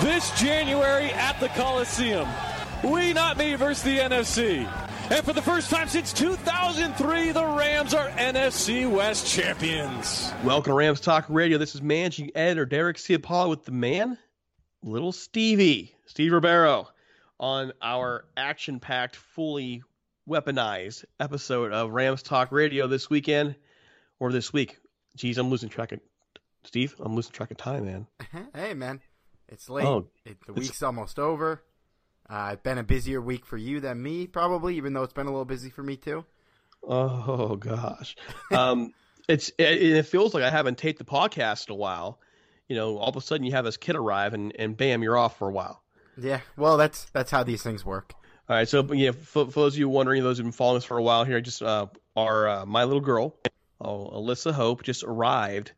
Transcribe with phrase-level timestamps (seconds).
[0.00, 2.28] this January at the Coliseum.
[2.84, 4.70] We not me versus the NFC.
[5.10, 10.32] And for the first time since 2003, the Rams are NFC West champions.
[10.44, 11.58] Welcome to Rams Talk Radio.
[11.58, 14.18] This is managing editor Derek Ciapala with the man,
[14.82, 16.86] little Stevie, Steve Rebeiro,
[17.40, 19.82] on our action packed, fully
[20.28, 23.56] weaponized episode of Rams Talk Radio this weekend
[24.20, 24.78] or this week.
[25.16, 26.00] Geez, I'm losing track of
[26.64, 26.94] Steve.
[27.00, 28.06] I'm losing track of time, man.
[28.54, 29.00] hey, man,
[29.48, 29.86] it's late.
[29.86, 31.62] Oh, it, the week's almost over.
[32.28, 35.26] Uh, it's been a busier week for you than me, probably, even though it's been
[35.26, 36.24] a little busy for me too.
[36.82, 38.16] Oh gosh,
[38.52, 38.92] um,
[39.28, 42.20] it's it, it, feels like I haven't taped the podcast in a while.
[42.68, 45.16] You know, all of a sudden you have this kid arrive and, and bam, you're
[45.16, 45.82] off for a while.
[46.18, 48.14] Yeah, well, that's that's how these things work.
[48.48, 50.84] All right, so yeah, for, for those of you wondering, those who've been following us
[50.84, 53.36] for a while here, just uh, our uh, my little girl,
[53.80, 55.72] oh, Alyssa Hope, just arrived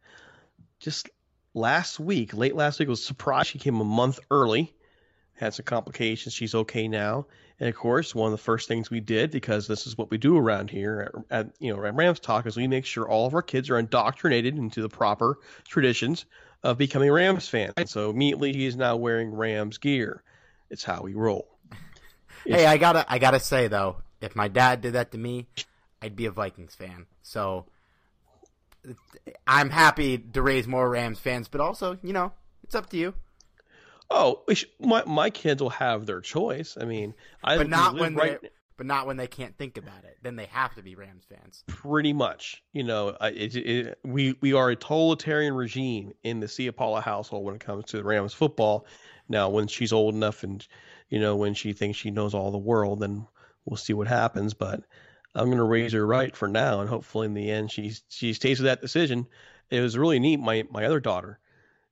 [0.81, 1.11] just
[1.55, 2.89] last week, late last week.
[2.89, 4.75] was surprised she came a month early.
[5.35, 6.35] Had some complications.
[6.35, 7.27] She's okay now.
[7.59, 10.19] And of course, one of the first things we did, because this is what we
[10.19, 13.27] do around here at, at you know at Rams Talk, is we make sure all
[13.27, 16.27] of our kids are indoctrinated into the proper traditions
[16.63, 17.75] of becoming Rams fans.
[17.77, 20.23] And so immediately he is now wearing Rams gear.
[20.69, 21.49] It's how we roll.
[22.45, 25.47] Hey, I gotta I gotta say though, if my dad did that to me,
[26.03, 27.07] I'd be a Vikings fan.
[27.23, 27.67] So
[29.47, 32.33] I'm happy to raise more Rams fans, but also, you know,
[32.65, 33.15] it's up to you.
[34.11, 34.43] Oh,
[34.81, 36.77] my my kids will have their choice.
[36.81, 40.05] I mean, I but not when right, they but not when they can't think about
[40.05, 40.17] it.
[40.23, 41.63] Then they have to be Rams fans.
[41.67, 47.03] Pretty much, you know, it, it, we we are a totalitarian regime in the Ciapala
[47.03, 48.87] household when it comes to the Rams football.
[49.29, 50.67] Now, when she's old enough and
[51.09, 53.27] you know, when she thinks she knows all the world, then
[53.65, 54.55] we'll see what happens.
[54.55, 54.83] But
[55.35, 58.33] I'm going to raise her right for now, and hopefully in the end she she
[58.33, 59.27] stays with that decision.
[59.71, 60.41] It was really neat.
[60.41, 61.39] My my other daughter,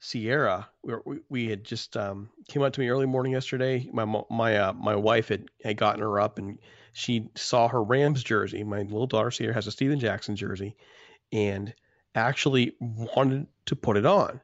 [0.00, 3.88] Sierra, we, we had just um, came up to me early morning yesterday.
[3.92, 6.58] My my uh, my wife had had gotten her up, and
[6.92, 8.64] she saw her Rams jersey.
[8.64, 10.76] My little daughter Sierra has a Steven Jackson jersey,
[11.32, 11.72] and
[12.14, 14.40] actually wanted to put it on.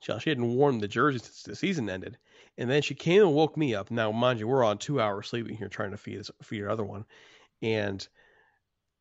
[0.00, 2.16] She, she hadn't worn the jersey since the season ended,
[2.56, 3.90] and then she came and woke me up.
[3.90, 6.84] Now, mind you, we're on two hours sleeping here trying to feed feed her other
[6.84, 7.04] one,
[7.60, 8.08] and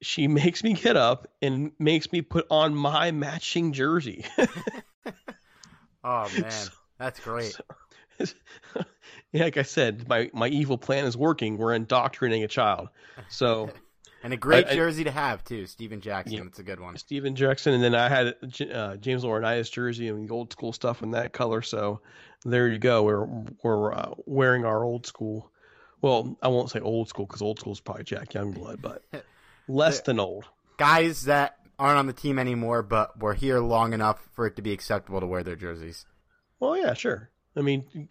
[0.02, 4.26] she makes me get up and makes me put on my matching jersey.
[6.04, 6.68] oh man,
[6.98, 7.58] that's great.
[8.20, 8.34] So,
[9.34, 11.58] like I said, my my evil plan is working.
[11.58, 12.90] We're indoctrinating a child.
[13.30, 13.72] So
[14.24, 16.38] and a great I, jersey I, to have too, Steven Jackson.
[16.38, 16.96] Yeah, it's a good one.
[16.98, 18.36] Steven Jackson, and then I had
[18.74, 21.62] uh, James Laurinaitis jersey and the old school stuff in that color.
[21.62, 22.02] So
[22.46, 23.04] there you go.
[23.04, 23.26] We're
[23.64, 25.52] we're uh, wearing our old school.
[26.02, 29.04] Well, I won't say old school because old school is probably Jack Youngblood, but
[29.70, 30.46] less than old.
[30.78, 34.62] Guys that aren't on the team anymore, but were here long enough for it to
[34.62, 36.06] be acceptable to wear their jerseys.
[36.60, 37.30] Well, yeah, sure.
[37.56, 38.10] I mean,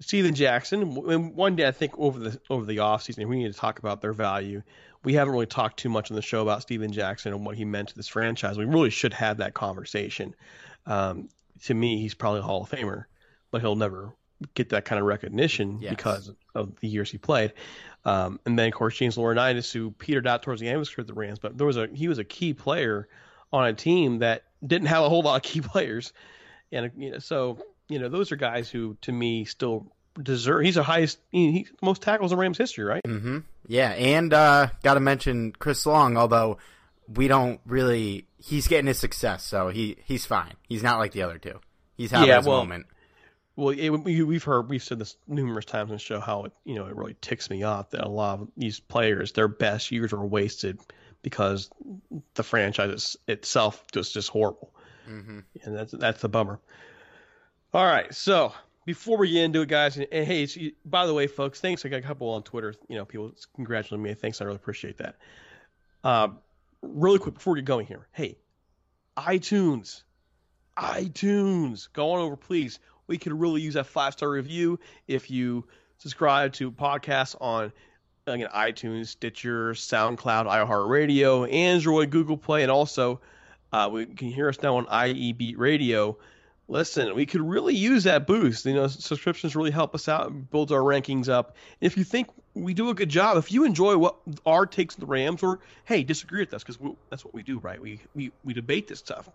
[0.00, 0.82] Steven Jackson.
[0.82, 4.00] And one day, I think over the over the offseason, we need to talk about
[4.00, 4.62] their value.
[5.04, 7.64] We haven't really talked too much on the show about Steven Jackson and what he
[7.64, 8.58] meant to this franchise.
[8.58, 10.34] We really should have that conversation.
[10.86, 11.28] Um,
[11.64, 13.04] to me, he's probably a Hall of Famer,
[13.50, 14.12] but he'll never
[14.54, 15.90] get that kind of recognition yes.
[15.90, 17.52] because of the years he played.
[18.04, 20.90] Um, and then of course James Laurinaitis, who petered out towards the end of his
[20.90, 23.08] career the Rams, but there was a he was a key player
[23.52, 26.12] on a team that didn't have a whole lot of key players,
[26.72, 27.58] and you know so
[27.88, 29.92] you know those are guys who to me still
[30.22, 30.64] deserve.
[30.64, 33.02] He's the highest, he's most tackles in Rams history, right?
[33.04, 33.38] Mm-hmm.
[33.66, 36.58] Yeah, and uh, got to mention Chris Long, although
[37.08, 38.26] we don't really.
[38.40, 40.54] He's getting his success, so he he's fine.
[40.68, 41.60] He's not like the other two.
[41.96, 42.86] He's having yeah, his well, moment.
[43.58, 46.76] Well, it, we've heard we've said this numerous times on the show how it you
[46.76, 50.12] know it really ticks me off that a lot of these players their best years
[50.12, 50.78] are wasted
[51.22, 51.68] because
[52.34, 54.72] the franchise itself just just horrible,
[55.10, 55.40] mm-hmm.
[55.64, 56.60] and that's that's a bummer.
[57.74, 58.52] All right, so
[58.84, 61.84] before we get into it, guys, and, and hey, by the way, folks, thanks.
[61.84, 64.14] I got a couple on Twitter, you know, people congratulating me.
[64.14, 65.16] Thanks, I really appreciate that.
[66.04, 66.28] Uh,
[66.80, 68.38] really quick before we get going here, hey,
[69.16, 70.04] iTunes,
[70.76, 72.78] iTunes, go on over, please
[73.08, 74.78] we could really use that five star review
[75.08, 75.64] if you
[75.98, 77.72] subscribe to podcasts on
[78.26, 83.20] again, iTunes, Stitcher, SoundCloud, iHeartRadio, Android, Google Play, and also
[83.72, 86.16] uh, we can hear us now on IE Beat Radio.
[86.68, 88.66] Listen, we could really use that boost.
[88.66, 91.56] You know, subscriptions really help us out, builds our rankings up.
[91.80, 95.00] If you think we do a good job, if you enjoy what our takes on
[95.00, 96.78] the Rams, or hey, disagree with us because
[97.08, 97.80] that's what we do, right?
[97.80, 99.28] We we we debate this stuff.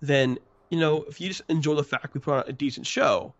[0.00, 0.38] Then
[0.74, 3.32] you know, if you just enjoy the fact we put on a decent show,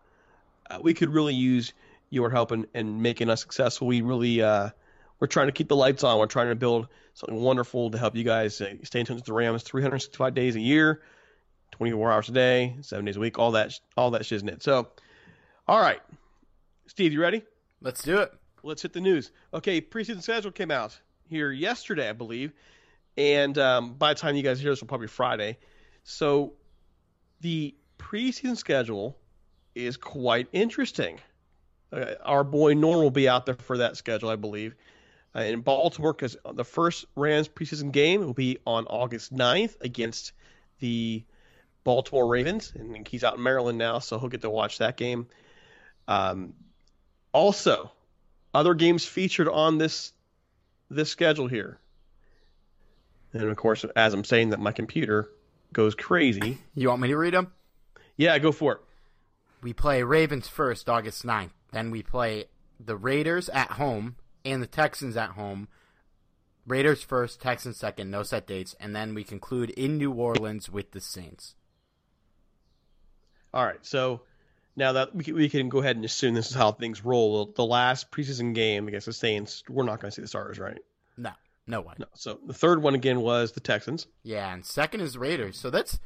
[0.69, 1.73] uh, we could really use
[2.09, 3.87] your help in, in making us successful.
[3.87, 4.69] We really, uh,
[5.19, 6.17] we're trying to keep the lights on.
[6.17, 9.25] We're trying to build something wonderful to help you guys uh, stay in touch with
[9.25, 11.01] the Rams 365 days a year,
[11.71, 14.63] 24 hours a day, seven days a week, all that, all that shiznit.
[14.63, 14.87] So,
[15.67, 15.99] all right,
[16.87, 17.43] Steve, you ready?
[17.81, 18.31] Let's do it.
[18.63, 19.31] Let's hit the news.
[19.53, 20.97] Okay, preseason schedule came out
[21.27, 22.53] here yesterday, I believe,
[23.17, 25.57] and um, by the time you guys hear this, will probably Friday.
[26.05, 26.53] So
[27.41, 29.17] the preseason schedule
[29.73, 31.19] is quite interesting.
[31.91, 34.75] Uh, our boy Norm will be out there for that schedule, I believe.
[35.35, 40.31] Uh, in Baltimore, because the first Rams preseason game will be on August 9th against
[40.79, 41.23] the
[41.83, 45.27] Baltimore Ravens, and he's out in Maryland now, so he'll get to watch that game.
[46.07, 46.53] Um,
[47.33, 47.91] also,
[48.53, 50.13] other games featured on this
[50.89, 51.79] this schedule here,
[53.33, 55.29] and of course, as I'm saying that, my computer
[55.75, 56.57] goes crazy.
[56.73, 57.51] You want me to read them?
[58.17, 58.79] Yeah, go for it.
[59.61, 61.51] We play Ravens first, August 9th.
[61.71, 62.45] Then we play
[62.79, 65.67] the Raiders at home and the Texans at home.
[66.65, 68.75] Raiders first, Texans second, no set dates.
[68.79, 71.55] And then we conclude in New Orleans with the Saints.
[73.53, 74.21] All right, so
[74.75, 77.45] now that we can, we can go ahead and assume this is how things roll.
[77.55, 80.79] The last preseason game against the Saints, we're not going to see the stars, right?
[81.17, 81.31] No.
[81.67, 81.95] No one.
[81.99, 82.05] No.
[82.13, 84.07] So the third one again was the Texans.
[84.23, 85.57] Yeah, and second is Raiders.
[85.57, 85.99] So that's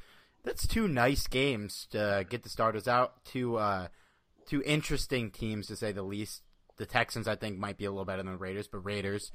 [0.44, 3.26] that's two nice games to get the starters out.
[3.26, 3.88] Two uh,
[4.46, 6.44] two interesting teams to say the least.
[6.78, 9.34] The Texans I think might be a little better than the Raiders, but Raiders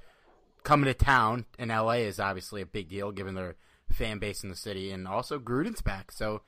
[0.63, 3.57] coming to town in LA is obviously a big deal given their
[3.93, 6.11] fan base in the city, and also Gruden's back.
[6.11, 6.41] So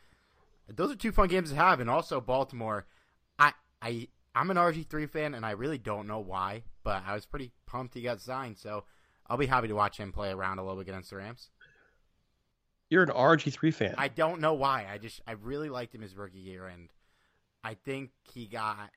[0.68, 2.86] those are two fun games to have, and also Baltimore.
[3.38, 3.52] I
[3.82, 7.26] I I'm an RG three fan, and I really don't know why, but I was
[7.26, 8.56] pretty pumped he got signed.
[8.56, 8.84] So
[9.28, 11.50] I'll be happy to watch him play around a little bit against the Rams.
[12.88, 13.94] You're an RG3 fan.
[13.98, 14.86] I don't know why.
[14.90, 16.88] I just I really liked him his rookie year, and
[17.64, 18.90] I think he got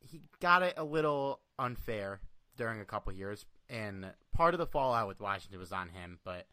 [0.00, 2.20] he got it a little unfair
[2.56, 6.46] during a couple years, and part of the fallout with Washington was on him, but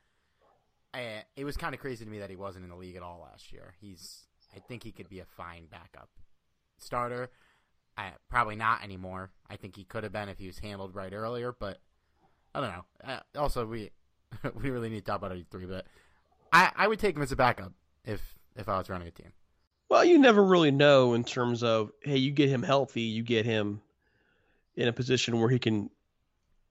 [0.94, 3.04] I, it was kind of crazy to me that he wasn't in the league at
[3.04, 3.74] all last year.
[3.80, 4.26] He's,
[4.56, 6.10] I think he could be a fine backup
[6.78, 7.30] starter.
[7.98, 9.32] I, probably not anymore.
[9.50, 11.80] I think he could have been if he was handled right earlier, but
[12.54, 12.86] I don't know.
[13.04, 13.92] Uh, also, we
[14.56, 15.86] we really need to talk about eighty three, but
[16.52, 17.74] I, I would take him as a backup
[18.06, 18.22] if
[18.56, 19.32] if I was running a team.
[19.90, 23.46] Well, you never really know in terms of hey, you get him healthy, you get
[23.46, 23.82] him
[24.76, 25.90] in a position where he can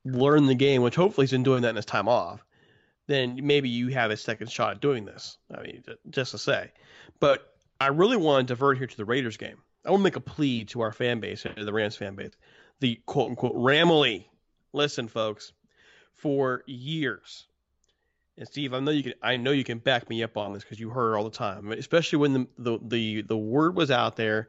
[0.04, 2.44] learn the game, which hopefully he's been doing that in his time off.
[3.06, 5.38] Then maybe you have a second shot at doing this.
[5.54, 6.72] I mean, just to say,
[7.20, 9.56] but I really want to divert here to the Raiders game.
[9.84, 12.32] I want to make a plea to our fan base, the Rams fan base,
[12.80, 14.26] the quote unquote Ramily.
[14.72, 15.52] Listen, folks,
[16.18, 17.46] for years,
[18.38, 19.14] and Steve, I know you can.
[19.22, 21.72] I know you can back me up on this because you heard all the time,
[21.72, 24.48] especially when the, the the the word was out there,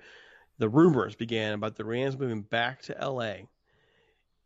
[0.59, 3.47] the rumors began about the Rams moving back to L.A.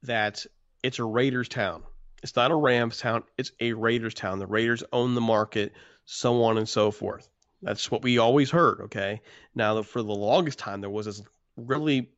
[0.04, 0.46] That
[0.82, 1.84] it's a Raiders town.
[2.24, 3.24] It's not a Rams town.
[3.38, 4.40] It's a Raiders town.
[4.40, 5.74] The Raiders own the market,
[6.06, 7.28] so on and so forth.
[7.62, 8.82] That's what we always heard.
[8.82, 9.22] Okay.
[9.56, 11.22] Now, for the longest time, there was this
[11.58, 12.10] really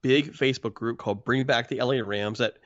[0.00, 2.56] big Facebook group called Bring Back the LA Rams that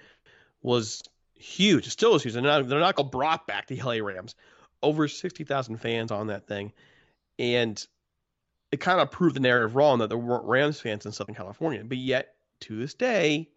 [0.62, 1.02] was
[1.38, 1.88] huge.
[1.88, 2.34] Still is huge.
[2.34, 4.34] They're not, they're not called brought back the LA Rams.
[4.82, 6.72] Over 60,000 fans on that thing.
[7.38, 7.84] And
[8.72, 11.82] it kind of proved the narrative wrong that there weren't Rams fans in Southern California.
[11.84, 13.48] But yet, to this day,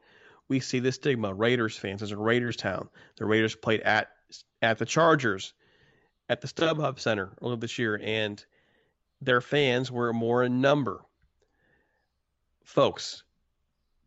[0.48, 1.34] we see this stigma.
[1.34, 2.02] Raiders fans.
[2.02, 2.90] It's a Raiders town.
[3.18, 4.10] The Raiders played at
[4.62, 5.54] at the Chargers,
[6.28, 8.44] at the StubHub Center earlier this year, and
[9.22, 11.02] their fans were more in number.
[12.64, 13.24] Folks,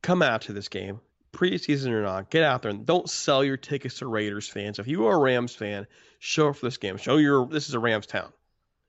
[0.03, 1.01] come out to this game,
[1.33, 2.31] preseason or not.
[2.31, 4.79] Get out there and don't sell your tickets to Raiders fans.
[4.79, 5.87] If you are a Rams fan,
[6.19, 6.97] show up for this game.
[6.97, 8.33] Show your this is a Rams town.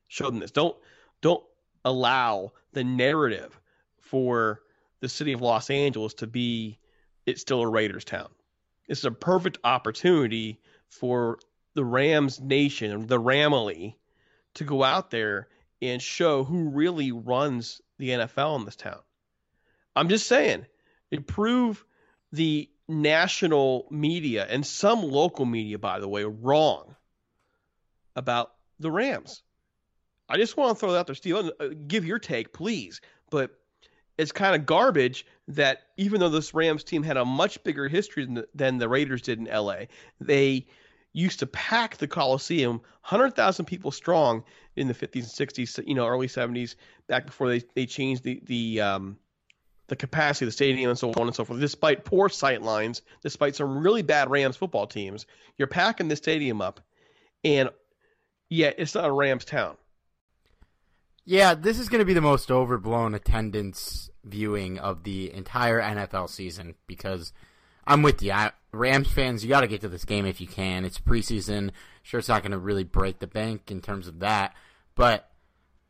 [0.07, 0.51] Show them this.
[0.51, 0.75] Don't
[1.21, 1.43] don't
[1.85, 3.59] allow the narrative
[3.97, 4.61] for
[4.99, 6.79] the city of Los Angeles to be
[7.25, 8.29] it's still a Raiders town.
[8.87, 10.59] It's a perfect opportunity
[10.89, 11.39] for
[11.73, 13.95] the Rams nation, the Ramily,
[14.55, 15.47] to go out there
[15.81, 18.99] and show who really runs the NFL in this town.
[19.95, 20.65] I'm just saying,
[21.11, 21.83] improve
[22.33, 26.95] the national media and some local media, by the way, wrong
[28.15, 29.43] about the Rams.
[30.27, 31.35] I just want to throw that out there, Steve.
[31.35, 33.01] Uh, give your take, please.
[33.29, 33.51] But
[34.17, 38.25] it's kind of garbage that even though this Rams team had a much bigger history
[38.25, 39.85] than the, than the Raiders did in LA,
[40.19, 40.65] they
[41.13, 44.43] used to pack the Coliseum, 100,000 people strong
[44.75, 46.75] in the 50s and 60s, you know, early 70s,
[47.07, 49.17] back before they, they changed the the um,
[49.93, 51.59] the capacity of the stadium and so on and so forth.
[51.59, 56.61] Despite poor sight lines, despite some really bad Rams football teams, you're packing the stadium
[56.61, 56.79] up,
[57.43, 57.69] and
[58.49, 59.77] yet it's not a Rams town.
[61.25, 66.27] Yeah, this is going to be the most overblown attendance viewing of the entire NFL
[66.29, 67.31] season because
[67.85, 68.31] I'm with you.
[68.31, 70.85] I, Rams fans, you got to get to this game if you can.
[70.85, 71.69] It's preseason.
[72.01, 74.55] Sure, it's not going to really break the bank in terms of that,
[74.95, 75.29] but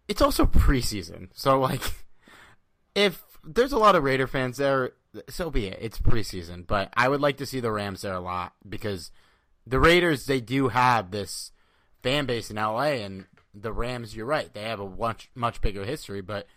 [0.10, 1.30] it's also preseason.
[1.34, 1.82] So, like,
[2.96, 4.92] if there's a lot of Raider fans there,
[5.30, 5.80] so be it.
[5.82, 9.12] It's preseason, but I would like to see the Rams there a lot because
[9.68, 11.52] the Raiders they do have this
[12.02, 15.86] fan base in LA, and the Rams, you're right, they have a much much bigger
[15.86, 16.48] history, but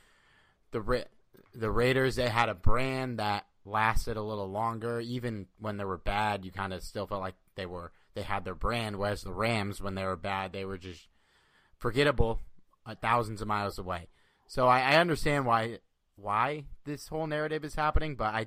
[0.70, 1.06] the
[1.54, 5.00] the Raiders they had a brand that lasted a little longer.
[5.00, 8.44] Even when they were bad, you kind of still felt like they were they had
[8.44, 8.96] their brand.
[8.96, 11.08] Whereas the Rams, when they were bad, they were just
[11.78, 12.40] forgettable,
[12.86, 14.08] uh, thousands of miles away.
[14.46, 15.80] So I, I understand why
[16.16, 18.46] why this whole narrative is happening, but I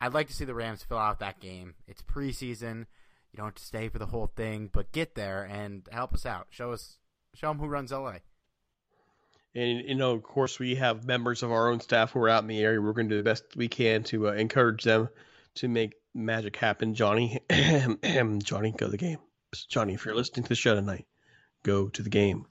[0.00, 1.74] I'd like to see the Rams fill out that game.
[1.86, 2.86] It's preseason.
[3.32, 6.26] You don't have to stay for the whole thing, but get there and help us
[6.26, 6.48] out.
[6.50, 6.98] Show us
[7.34, 8.16] show them who runs LA.
[9.54, 12.42] And you know, of course, we have members of our own staff who are out
[12.42, 12.80] in the area.
[12.80, 15.08] We're going to do the best we can to uh, encourage them
[15.56, 16.94] to make magic happen.
[16.94, 19.18] Johnny, Johnny, go to the game.
[19.68, 21.06] Johnny, if you're listening to the show tonight,
[21.62, 22.46] go to the game.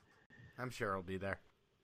[0.60, 1.40] I'm sure I'll be there.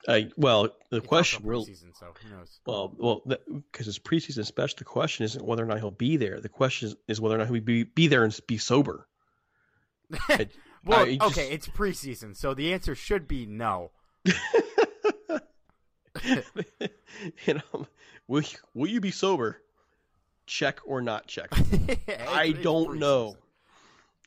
[0.07, 2.59] Uh, well, the it's question, real, season, so who knows?
[2.65, 4.77] Well, well, because it's preseason special.
[4.77, 6.39] The question isn't whether or not he'll be there.
[6.39, 9.07] The question is, is whether or not he'll be be there and be sober.
[10.29, 10.47] I,
[10.85, 11.37] well, I just...
[11.37, 13.91] okay, it's preseason, so the answer should be no.
[17.45, 17.87] you know,
[18.27, 19.61] will you, will you be sober?
[20.45, 21.49] Check or not check?
[22.29, 23.35] I don't know.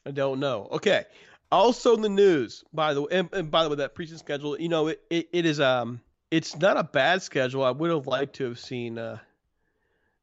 [0.05, 0.69] I don't know.
[0.73, 1.05] Okay.
[1.53, 4.59] Also in the news, by the way, and, and by the way, that preseason schedule,
[4.59, 7.65] you know, it, it, it is um, it's not a bad schedule.
[7.65, 9.19] I would have liked to have seen uh,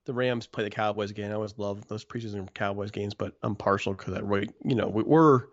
[0.05, 1.31] the Rams play the Cowboys again.
[1.31, 4.87] I always love those preseason Cowboys games, but I'm partial because that right, you know,
[4.87, 5.43] we, we're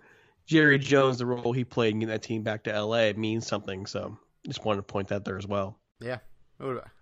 [0.46, 3.86] Jerry Jones, the role he played in getting that team back to LA means something.
[3.86, 4.16] So
[4.46, 5.78] just wanted to point that there as well.
[6.00, 6.18] Yeah,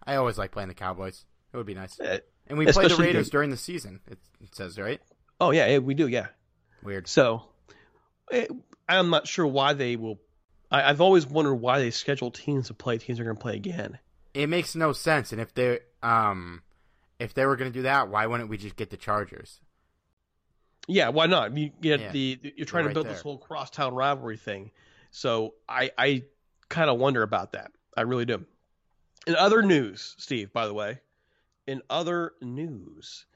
[0.07, 1.25] I always like playing the Cowboys.
[1.53, 1.99] It would be nice.
[2.47, 4.01] and we play the Raiders during the season.
[4.07, 5.01] It, it, says right.
[5.41, 6.09] Oh yeah, we do.
[6.09, 6.29] Yeah.
[6.83, 7.07] Weird.
[7.07, 7.43] So
[8.31, 8.51] it,
[8.89, 10.19] I'm not sure why they will.
[10.71, 13.57] I, I've always wondered why they schedule teams to play teams are going to play
[13.57, 13.99] again.
[14.35, 15.33] It makes no sense.
[15.33, 16.63] And if they um
[17.19, 19.61] if they were going to do that, why wouldn't we just get the Chargers?
[20.89, 21.57] Yeah, why not?
[21.57, 23.13] You get Yeah, the you're trying right to build there.
[23.13, 24.71] this whole crosstown rivalry thing.
[25.11, 26.25] So I I
[26.69, 27.71] kind of wonder about that.
[27.97, 28.45] I really do.
[29.27, 30.99] In other news, Steve, by the way,
[31.67, 33.27] in other news,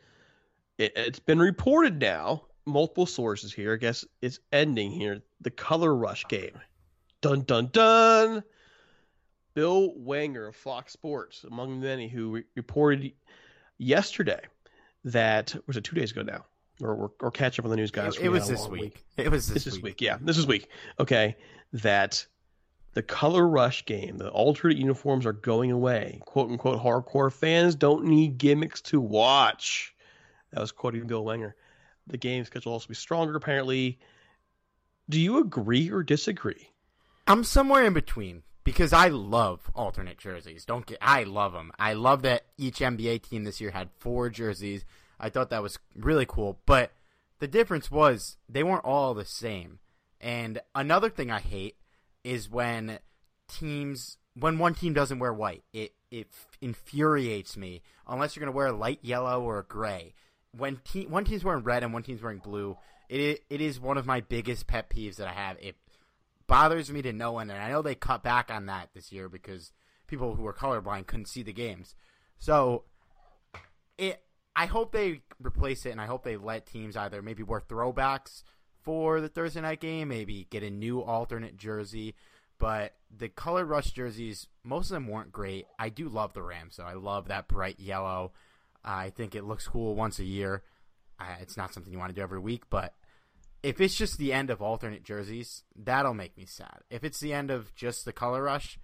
[0.79, 3.73] it, it's been reported now, multiple sources here.
[3.73, 5.23] I guess it's ending here.
[5.41, 6.61] The Color Rush game.
[7.21, 8.43] Dun dun dun.
[9.55, 13.13] Bill Wanger of Fox Sports, among many, who re- reported
[13.79, 14.41] yesterday
[15.05, 16.45] that was it two days ago now,
[16.83, 18.17] or or, or catch up on the news, guys.
[18.17, 19.05] It, it was this long week.
[19.17, 20.19] It was this, This is week, yeah.
[20.21, 20.69] This is week.
[21.01, 21.37] Okay,
[21.73, 22.27] that
[22.93, 26.21] the Color Rush game, the alternate uniforms are going away.
[26.27, 29.95] "Quote unquote," hardcore fans don't need gimmicks to watch.
[30.53, 31.55] That was quoting Bill Wanger.
[32.07, 33.99] The game schedule will also be stronger, apparently.
[35.09, 36.71] Do you agree or disagree?
[37.27, 40.65] I'm somewhere in between because I love alternate jerseys.
[40.65, 41.73] Don't get I love them.
[41.79, 44.85] I love that each NBA team this year had four jerseys.
[45.19, 46.93] I thought that was really cool, but
[47.39, 49.79] the difference was they weren't all the same.
[50.21, 51.77] And another thing I hate
[52.25, 52.99] is when
[53.49, 55.63] teams when one team doesn't wear white.
[55.73, 56.29] It it
[56.61, 60.15] infuriates me unless you're going to wear a light yellow or a gray.
[60.57, 62.77] When te- one team's wearing red and one team's wearing blue,
[63.09, 65.57] it it is one of my biggest pet peeves that I have.
[65.61, 65.77] It
[66.47, 69.29] bothers me to no end, and I know they cut back on that this year
[69.29, 69.73] because
[70.07, 71.95] people who were colorblind couldn't see the games.
[72.39, 72.85] So
[73.99, 74.23] it
[74.55, 78.43] I hope they replace it, and I hope they let teams either maybe wear throwbacks
[78.83, 82.15] for the Thursday night game, maybe get a new alternate jersey.
[82.59, 85.67] But the color rush jerseys, most of them weren't great.
[85.79, 86.85] I do love the Rams, though.
[86.85, 88.33] I love that bright yellow.
[88.87, 90.63] I think it looks cool once a year.
[91.19, 92.95] Uh, it's not something you want to do every week, but
[93.63, 96.83] if it's just the end of alternate jerseys, that'll make me sad.
[96.89, 98.79] If it's the end of just the color rush,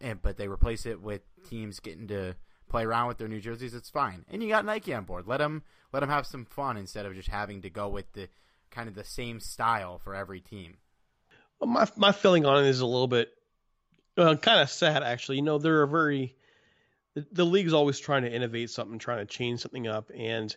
[0.00, 2.36] and but they replace it with teams getting to
[2.68, 4.24] play around with their new jerseys, it's fine.
[4.30, 5.26] And you got Nike on board.
[5.26, 8.28] Let them let them have some fun instead of just having to go with the
[8.70, 10.76] kind of the same style for every team.
[11.58, 13.30] Well, my my feeling on it is a little bit
[14.16, 15.36] uh, kind of sad, actually.
[15.36, 16.36] You know, they're a very
[17.16, 20.54] the, the league's always trying to innovate something, trying to change something up, and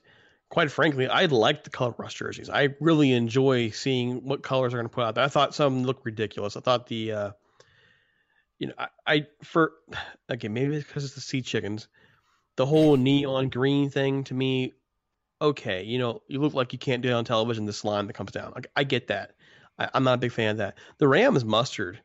[0.49, 2.49] quite frankly, I like the color rush jerseys.
[2.49, 5.23] I really enjoy seeing what colors are going to put out there.
[5.23, 6.57] I thought some looked ridiculous.
[6.57, 7.31] I thought the uh,
[8.57, 9.71] you know, I, I for
[10.29, 11.87] again maybe it's because it's the sea chickens,
[12.57, 14.73] the whole neon green thing to me.
[15.41, 17.65] Okay, you know, you look like you can't do it on television.
[17.65, 19.35] The slime that comes down, I, I get that.
[19.77, 20.77] I, I'm not a big fan of that.
[20.97, 22.01] The ram is mustard,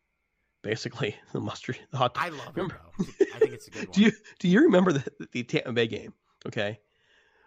[0.65, 1.79] basically the mustard.
[1.93, 2.17] The hot.
[2.17, 3.27] I love Remember- it though.
[3.37, 3.93] I think it's a good one.
[3.93, 6.13] do you do you remember the the Tampa Bay game?
[6.47, 6.81] Okay,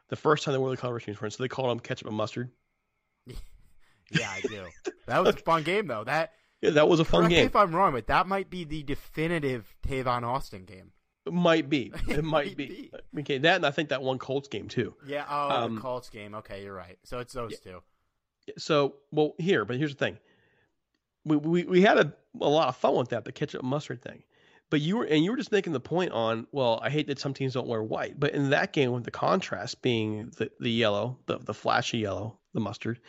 [0.08, 2.15] the first time they wore the color rush uniforms, so they called them ketchup and
[2.15, 2.49] mustard.
[4.12, 4.65] yeah, I do.
[5.08, 6.03] That was a fun game though.
[6.06, 7.45] That Yeah, that was a fun game.
[7.45, 10.91] if I'm wrong, but that might be the definitive Tavon Austin game.
[11.25, 11.91] It might be.
[12.08, 12.89] It might be.
[13.13, 13.19] be.
[13.19, 14.95] Okay, that and I think that one Colts game too.
[15.06, 15.25] Yeah.
[15.30, 16.34] Oh, Um, the Colts game.
[16.36, 16.97] Okay, you're right.
[17.03, 17.82] So it's those two.
[18.58, 20.17] So, well, here, but here's the thing.
[21.25, 24.23] We we, we had a, a lot of fun with that, the ketchup mustard thing.
[24.69, 27.19] But you were and you were just making the point on, well, I hate that
[27.19, 28.19] some teams don't wear white.
[28.19, 32.38] But in that game with the contrast being the, the yellow, the the flashy yellow,
[32.54, 33.00] the mustard,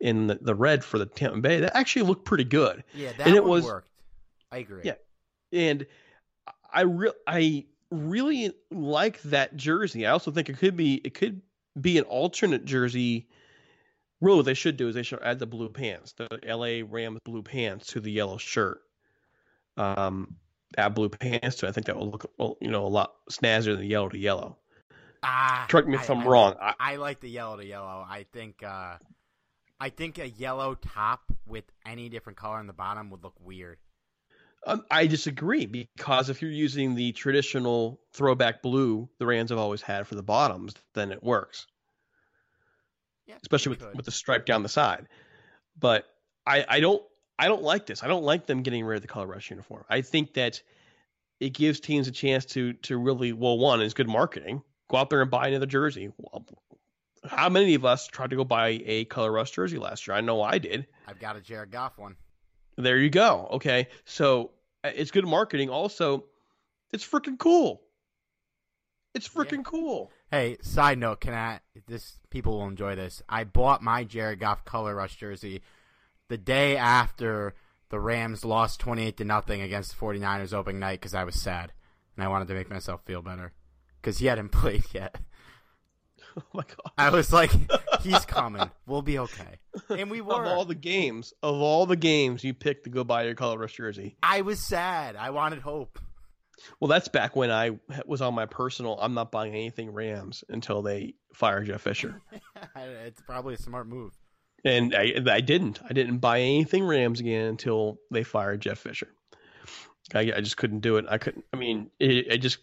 [0.00, 2.84] and the, the red for the Tampa Bay, that actually looked pretty good.
[2.94, 3.88] Yeah, that And it was- worked.
[4.52, 4.82] I agree.
[4.84, 4.94] Yeah.
[5.52, 5.86] And
[6.72, 10.06] I re- I really like that jersey.
[10.06, 11.42] I also think it could be it could
[11.80, 13.26] be an alternate jersey.
[14.20, 17.20] Really, what they should do is they should add the blue pants, the LA Rams
[17.24, 18.80] blue pants to the yellow shirt.
[19.76, 20.36] Um,
[20.76, 21.66] add blue pants to.
[21.66, 21.68] it.
[21.68, 24.56] I think that will look you know a lot snazzier than yellow to yellow.
[25.22, 26.54] Ah, Correct me if I- I'm I wrong.
[26.60, 28.04] Like, I, like the yellow to yellow.
[28.08, 28.62] I think.
[28.62, 28.96] Uh,
[29.80, 33.78] I think a yellow top with any different color on the bottom would look weird.
[34.66, 39.80] Um, I disagree because if you're using the traditional throwback blue the Rams have always
[39.80, 41.68] had for the bottoms, then it works.
[43.28, 43.96] Yeah, especially with could.
[43.96, 45.06] with the stripe down the side.
[45.78, 46.04] But
[46.46, 47.02] I I don't
[47.38, 48.02] I don't like this.
[48.02, 49.84] I don't like them getting rid of the color rush uniform.
[49.88, 50.62] I think that
[51.38, 54.62] it gives teams a chance to to really well one is good marketing.
[54.88, 56.10] Go out there and buy another jersey.
[56.16, 56.46] Well,
[57.24, 60.16] how many of us tried to go buy a color rush jersey last year?
[60.16, 60.86] I know I did.
[61.06, 62.16] I've got a Jared Goff one.
[62.76, 63.48] There you go.
[63.52, 64.52] Okay, so
[64.84, 65.68] uh, it's good marketing.
[65.68, 66.24] Also,
[66.92, 67.82] it's freaking cool.
[69.14, 69.42] It's Yeah.
[69.42, 70.10] freaking cool.
[70.30, 71.60] Hey, side note, can I?
[71.86, 73.22] This people will enjoy this.
[73.28, 75.62] I bought my Jared Goff color rush jersey
[76.28, 77.54] the day after
[77.88, 81.40] the Rams lost twenty eight to nothing against the 49ers opening night because I was
[81.40, 81.72] sad
[82.14, 83.52] and I wanted to make myself feel better
[84.00, 85.16] because he hadn't played yet.
[86.36, 86.92] Oh my god!
[86.96, 87.50] I was like,
[88.02, 88.70] he's coming.
[88.86, 89.58] We'll be okay.
[89.88, 90.44] And we were.
[90.44, 93.58] Of all the games, of all the games you picked to go buy your color
[93.58, 95.16] rush jersey, I was sad.
[95.16, 95.98] I wanted hope.
[96.80, 98.98] Well, that's back when I was on my personal.
[99.00, 102.20] I'm not buying anything Rams until they fire Jeff Fisher,
[102.76, 104.12] it's probably a smart move.
[104.64, 105.80] and I, I didn't.
[105.88, 109.08] I didn't buy anything Rams again until they fired Jeff Fisher.
[110.14, 111.04] I, I just couldn't do it.
[111.08, 111.44] I couldn't.
[111.52, 112.58] I mean, it, it just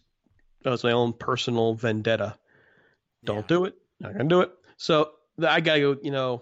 [0.63, 2.38] that was my own personal vendetta.
[3.23, 3.47] Don't Yeah.
[3.47, 3.75] do it.
[3.99, 4.51] Not gonna do it.
[4.77, 5.97] So I gotta go.
[6.01, 6.41] You know,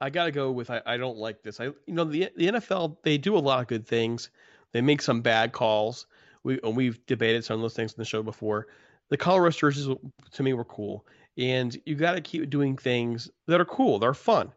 [0.00, 0.70] I gotta go with.
[0.70, 1.58] I, I don't like this.
[1.58, 4.28] I you know the the NFL they do a lot of good things.
[4.72, 6.06] They make some bad calls.
[6.42, 8.66] We and we've debated some of those things in the show before.
[9.08, 9.88] The color rush jerseys
[10.32, 13.98] to me were cool, and you got to keep doing things that are cool.
[13.98, 14.52] They're fun.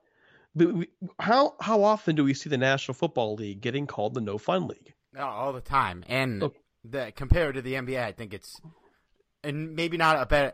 [0.56, 0.88] But we,
[1.19, 4.67] how how often do we see the National Football League getting called the No Fun
[4.67, 4.93] League?
[5.17, 6.04] Oh, all the time.
[6.08, 6.56] And Look.
[6.84, 8.62] the compared to the NBA, I think it's
[9.43, 10.54] and maybe not a better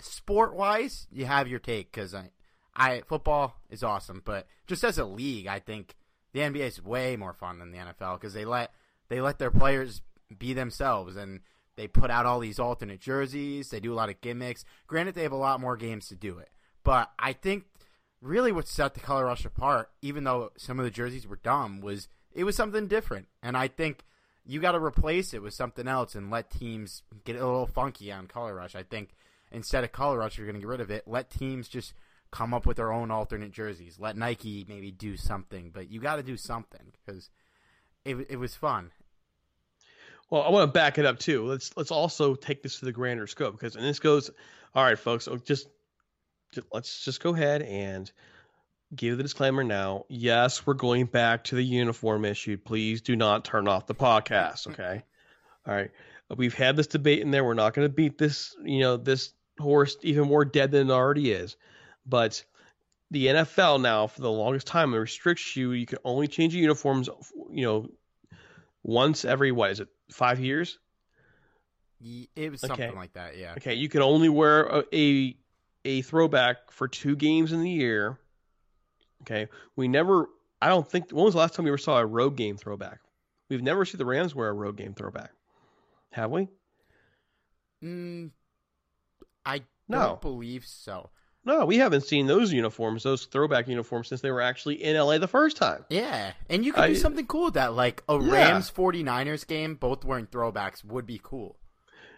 [0.00, 1.06] sport wise.
[1.10, 2.30] You have your take because I,
[2.74, 5.94] I football is awesome, but just as a league, I think
[6.32, 8.72] the NBA is way more fun than the NFL because they let
[9.08, 10.02] they let their players
[10.38, 11.40] be themselves and
[11.76, 13.70] they put out all these alternate jerseys.
[13.70, 14.64] They do a lot of gimmicks.
[14.86, 16.50] Granted, they have a lot more games to do it,
[16.84, 17.64] but I think
[18.20, 21.80] really what set the color rush apart, even though some of the jerseys were dumb,
[21.80, 23.28] was it was something different.
[23.42, 24.04] And I think
[24.44, 28.12] you got to replace it with something else and let teams get a little funky
[28.12, 28.74] on color rush.
[28.74, 29.14] I think
[29.50, 31.04] instead of color rush, you're going to get rid of it.
[31.06, 31.94] Let teams just
[32.30, 33.98] come up with their own alternate jerseys.
[33.98, 37.30] Let Nike maybe do something, but you got to do something because
[38.04, 38.92] it it was fun.
[40.30, 41.44] Well, I want to back it up too.
[41.46, 44.30] Let's let's also take this to the grander scope because and this goes.
[44.74, 45.24] All right, folks.
[45.24, 45.68] So just,
[46.52, 48.10] just let's just go ahead and
[48.94, 50.04] give the disclaimer now.
[50.08, 52.56] Yes, we're going back to the uniform issue.
[52.56, 54.66] Please do not turn off the podcast.
[54.70, 55.02] Okay.
[55.66, 55.90] All right.
[56.36, 57.44] We've had this debate in there.
[57.44, 60.92] We're not going to beat this, you know, this horse even more dead than it
[60.92, 61.56] already is.
[62.06, 62.42] But
[63.10, 65.72] the NFL now, for the longest time, restricts you.
[65.72, 67.08] You can only change your uniforms,
[67.50, 67.88] you know,
[68.82, 70.78] once every what is it, five years?
[72.34, 72.68] It was Okay.
[72.68, 73.52] something like that, yeah.
[73.58, 75.36] Okay, you can only wear a, a
[75.84, 78.18] a throwback for two games in the year.
[79.22, 80.28] Okay, we never.
[80.62, 81.10] I don't think.
[81.10, 83.00] When was the last time we ever saw a road game throwback?
[83.48, 85.32] We've never seen the Rams wear a road game throwback,
[86.12, 86.48] have we?
[87.82, 88.30] Mm,
[89.44, 90.00] I No.
[90.00, 91.10] don't believe so.
[91.44, 95.16] No, we haven't seen those uniforms, those throwback uniforms, since they were actually in LA
[95.18, 95.84] the first time.
[95.88, 98.30] Yeah, and you could do I- something cool with that, like a Yeah.
[98.32, 101.58] Rams 49ers game, both wearing throwbacks would be cool.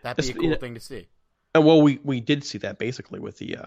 [0.02, 0.56] That'd be a cool yeah.
[0.56, 1.06] thing to see.
[1.54, 3.66] And well, we we did see that basically with the uh,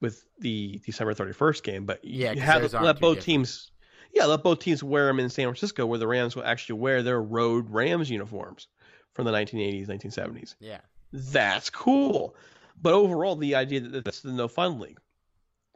[0.00, 3.00] with the December thirty first game, but Yeah, you 'cause have those to aren't let
[3.00, 3.24] both different.
[3.24, 3.70] teams.
[4.14, 7.02] Yeah, let both teams wear them in San Francisco, where the Rams will actually wear
[7.02, 8.68] their road Rams uniforms
[9.12, 10.54] from the 1980s, 1970s.
[10.60, 10.80] Yeah.
[11.12, 12.34] That's cool.
[12.80, 14.98] But overall, the idea that that's the no fun league.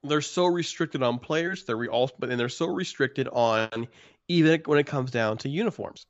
[0.03, 1.65] They're so restricted on players.
[1.65, 3.89] They're re- also, but then they're so restricted on
[4.29, 6.07] even when it comes down to uniforms.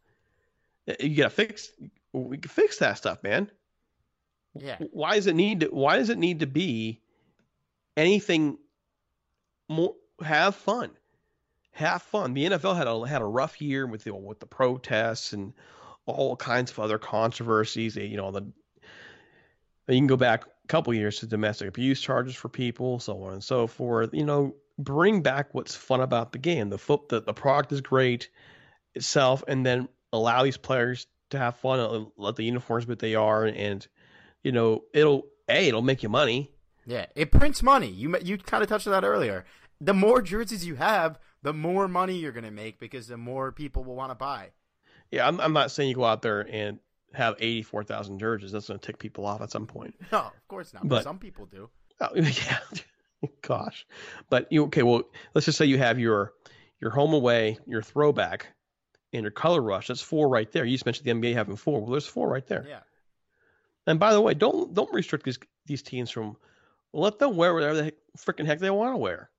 [0.98, 1.72] You gotta fix.
[2.12, 3.50] We can fix that stuff, man.
[4.58, 4.78] Yeah.
[4.90, 5.66] Why does it need to?
[5.66, 7.00] Why does it need to be
[7.96, 8.58] anything
[9.68, 9.94] more?
[10.22, 10.90] Have fun.
[11.72, 12.34] Have fun.
[12.34, 15.52] The NFL had a had a rough year with the with the protests and
[16.06, 17.96] all kinds of other controversies.
[17.96, 18.42] You know the
[19.88, 23.44] you can go back couple years to domestic abuse charges for people, so on and
[23.44, 24.10] so forth.
[24.14, 26.70] You know, bring back what's fun about the game.
[26.70, 28.30] The foot, the, the product is great
[28.94, 31.80] itself, and then allow these players to have fun.
[31.80, 33.86] uh, Let the uniforms be what they are, and
[34.42, 36.50] you know, it'll a it'll make you money.
[36.86, 37.88] Yeah, it prints money.
[37.88, 39.44] You you kind of touched on that earlier.
[39.80, 43.50] The more jerseys you have, the more money you're going to make because the more
[43.50, 44.50] people will want to buy.
[45.10, 46.78] Yeah, I'm I'm not saying you go out there and
[47.14, 48.52] have eighty four thousand jerseys.
[48.52, 49.94] That's going to tick people off at some point.
[50.12, 50.82] No, of course not.
[50.82, 51.68] But, But- some people do.
[52.00, 52.58] Oh, yeah,
[53.42, 53.86] gosh,
[54.30, 54.82] but you okay?
[54.82, 55.02] Well,
[55.34, 56.32] let's just say you have your
[56.80, 58.48] your home away, your throwback,
[59.12, 59.88] and your color rush.
[59.88, 60.64] That's four right there.
[60.64, 61.80] You just mentioned the NBA having four.
[61.82, 62.64] Well, there's four right there.
[62.66, 62.80] Yeah.
[63.86, 66.36] And by the way, don't don't restrict these these teams from
[66.92, 69.30] let them wear whatever the heck, freaking heck they want to wear.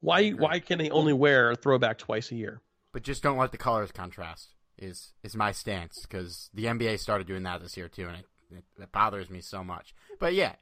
[0.00, 2.60] Why why can they only wear a throwback twice a year?
[2.92, 4.54] But just don't let the colors contrast.
[4.78, 8.26] Is is my stance because the NBA started doing that this year too, and it,
[8.50, 9.94] it, it bothers me so much.
[10.20, 10.54] But yeah,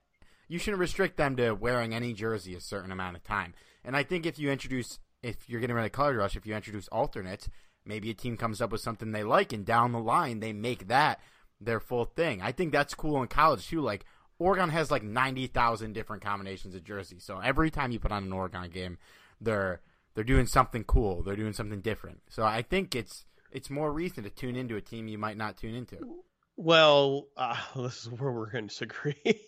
[0.48, 3.54] you shouldn't restrict them to wearing any jersey a certain amount of time.
[3.84, 6.54] And I think if you introduce, if you're getting rid of color rush, if you
[6.54, 7.48] introduce alternates,
[7.84, 10.88] maybe a team comes up with something they like, and down the line they make
[10.88, 11.20] that
[11.60, 12.42] their full thing.
[12.42, 13.80] I think that's cool in college too.
[13.80, 14.04] Like
[14.38, 18.24] Oregon has like ninety thousand different combinations of jerseys, so every time you put on
[18.24, 18.98] an Oregon game,
[19.40, 19.80] they're
[20.14, 21.22] they're doing something cool.
[21.22, 22.22] They're doing something different.
[22.28, 23.24] So I think it's
[23.56, 25.96] it's more reason to tune into a team you might not tune into.
[26.58, 29.40] Well, uh, this is where we're going to disagree.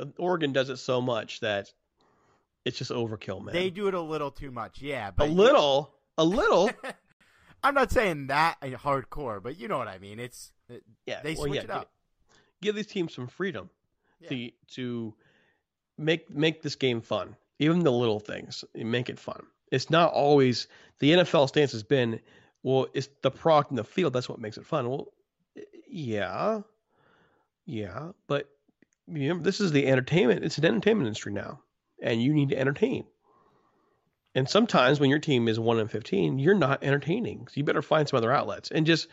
[0.18, 1.72] Oregon does it so much that
[2.64, 3.54] it's just overkill, man.
[3.54, 5.12] They do it a little too much, yeah.
[5.12, 6.68] But a little, a little.
[7.62, 10.18] I'm not saying that hardcore, but you know what I mean.
[10.18, 10.50] It's
[11.06, 11.92] yeah, they switch well, yeah, it up.
[12.60, 13.70] Give, these teams some freedom
[14.20, 14.30] yeah.
[14.30, 15.14] to to
[15.96, 17.36] make make this game fun.
[17.60, 19.44] Even the little things, make it fun.
[19.70, 20.66] It's not always
[20.98, 22.20] the NFL stance has been,
[22.62, 24.12] well, it's the product in the field.
[24.12, 24.88] That's what makes it fun.
[24.88, 25.08] Well,
[25.88, 26.60] yeah,
[27.66, 28.48] yeah, but
[29.06, 30.44] remember, this is the entertainment.
[30.44, 31.60] It's an entertainment industry now,
[32.02, 33.04] and you need to entertain.
[34.34, 37.46] And sometimes when your team is one in fifteen, you're not entertaining.
[37.48, 38.70] So you better find some other outlets.
[38.70, 39.08] And just,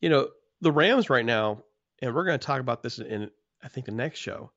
[0.00, 0.28] you know,
[0.60, 1.62] the Rams right now,
[2.02, 3.30] and we're going to talk about this in
[3.62, 4.50] I think the next show,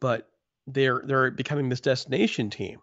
[0.00, 0.28] but
[0.66, 2.80] they're they're becoming this destination team,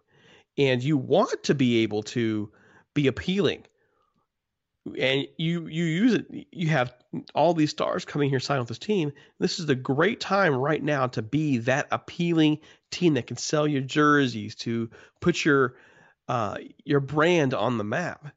[0.58, 2.50] and you want to be able to
[2.94, 3.62] be appealing
[4.98, 6.94] and you you use it you have
[7.34, 10.82] all these stars coming here signing with this team this is the great time right
[10.82, 12.58] now to be that appealing
[12.90, 15.74] team that can sell your jerseys to put your
[16.28, 18.32] uh, your brand on the map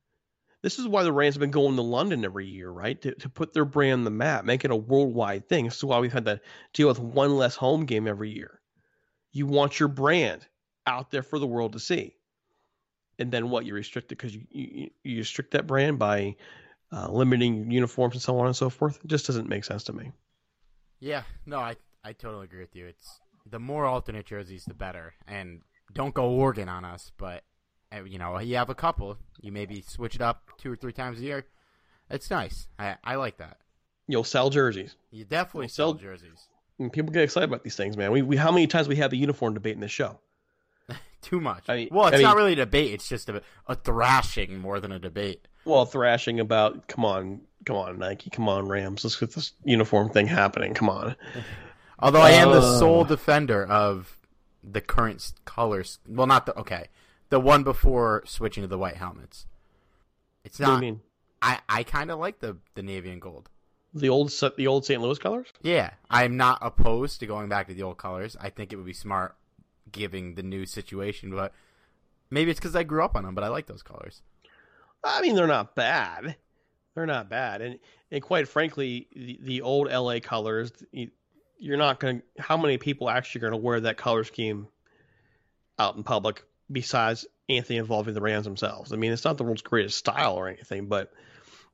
[0.62, 3.02] this is why the Rams have been going to London every year, right?
[3.04, 5.66] To, to put their brand on the map, make it a worldwide thing.
[5.66, 6.42] This is why we've had to
[6.74, 8.60] deal with one less home game every year.
[9.32, 10.46] You want your brand
[10.86, 12.16] out there for the world to see
[13.20, 16.36] and then what you restrict it because you, you, you restrict that brand by
[16.92, 19.00] uh, limiting uniforms and so on and so forth.
[19.04, 20.12] It just doesn't make sense to me.
[21.00, 22.88] Yeah, no, I I totally agree with you.
[22.88, 25.14] It's the more alternate jerseys, the better.
[25.28, 25.62] And
[25.94, 27.44] don't go Oregon on us, but
[27.94, 29.18] uh, you know you have a couple.
[29.42, 31.46] You maybe switch it up two or three times a year.
[32.10, 32.68] It's nice.
[32.78, 33.58] I I like that.
[34.08, 34.96] You'll sell jerseys.
[35.12, 36.48] You definitely sell, sell jerseys.
[36.92, 38.12] People get excited about these things, man.
[38.12, 40.20] We, we how many times we had the uniform debate in this show?
[41.22, 41.66] Too much.
[41.68, 42.94] I mean, well, it's I not really a debate.
[42.94, 45.48] It's just a, a thrashing more than a debate.
[45.66, 49.04] Well, thrashing about come on, come on, Nike, come on, Rams.
[49.04, 50.74] Let's get this uniform thing happening.
[50.74, 51.16] Come on.
[52.00, 54.18] Although I am uh, the sole defender of
[54.64, 56.00] the current colors.
[56.08, 56.88] Well, not the okay,
[57.30, 59.46] the one before switching to the white helmets.
[60.44, 60.84] It's not.
[60.84, 60.96] I
[61.42, 63.50] I, I kind of like the the navy and gold.
[63.94, 65.02] The old the old St.
[65.02, 65.48] Louis colors.
[65.62, 68.38] Yeah, I'm not opposed to going back to the old colors.
[68.40, 69.36] I think it would be smart
[69.92, 71.54] giving the new situation, but
[72.30, 73.36] maybe it's because I grew up on them.
[73.36, 74.22] But I like those colors.
[75.04, 76.36] I mean, they're not bad.
[76.96, 77.80] They're not bad, and
[78.12, 80.72] and quite frankly, the, the old LA colors,
[81.58, 82.22] you're not going.
[82.36, 84.68] to How many people actually going to wear that color scheme
[85.78, 88.92] out in public besides Anthony involving the Rams themselves?
[88.92, 91.14] I mean, it's not the world's greatest style or anything, but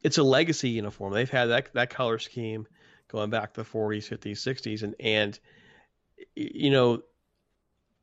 [0.04, 1.13] it's a legacy uniform.
[1.13, 2.67] They've had that that color scheme
[3.08, 5.39] going back to the 40s, 50s, 60s, and and
[6.36, 7.01] you know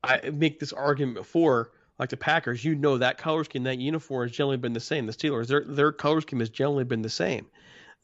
[0.02, 4.28] I make this argument before, like the Packers, you know that color scheme, that uniform
[4.28, 5.06] has generally been the same.
[5.06, 7.46] The Steelers, their their color scheme has generally been the same.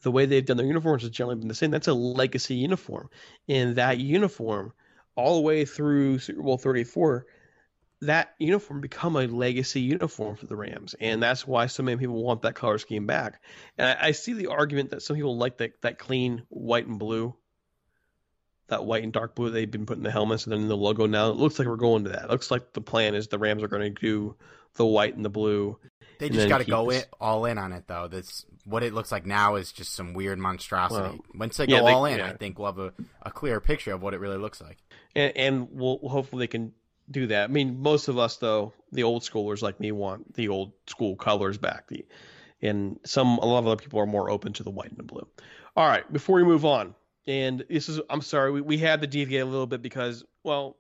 [0.03, 1.73] The way they've done their uniforms has generally been the same.
[1.73, 3.11] That's a legacy uniform.
[3.49, 4.73] And that uniform,
[5.17, 7.27] all the way through Super Bowl 34,
[8.03, 12.23] that uniform become a legacy uniform for the Rams, and that's why so many people
[12.23, 13.43] want that color scheme back.
[13.77, 16.99] And I, I see the argument that some people like that that clean white and
[16.99, 17.35] blue
[18.69, 21.31] that white and dark blue they've been putting the helmets and then the logo now.
[21.31, 22.25] It looks like we're going to that.
[22.25, 24.37] It looks like the plan is the Rams are going to do
[24.75, 25.79] the white and the blue.
[26.19, 27.03] They just got to go this...
[27.03, 28.09] in, all in on it though.
[28.09, 31.21] That's what it looks like now is just some weird monstrosity.
[31.35, 32.29] Once they go yeah, they, all in, yeah.
[32.29, 34.79] I think we'll have a, a clear picture of what it really looks like.
[35.15, 36.73] And, and we'll hopefully they can
[37.11, 37.45] do that.
[37.45, 41.17] I mean, most of us though, the old schoolers like me want the old school
[41.17, 41.89] colors back.
[41.89, 42.05] The
[42.61, 45.05] and some a lot of other people are more open to the white and the
[45.05, 45.27] blue.
[45.77, 46.95] All right, before we move on,
[47.29, 50.77] and this is I'm sorry we, we had to deviate a little bit because well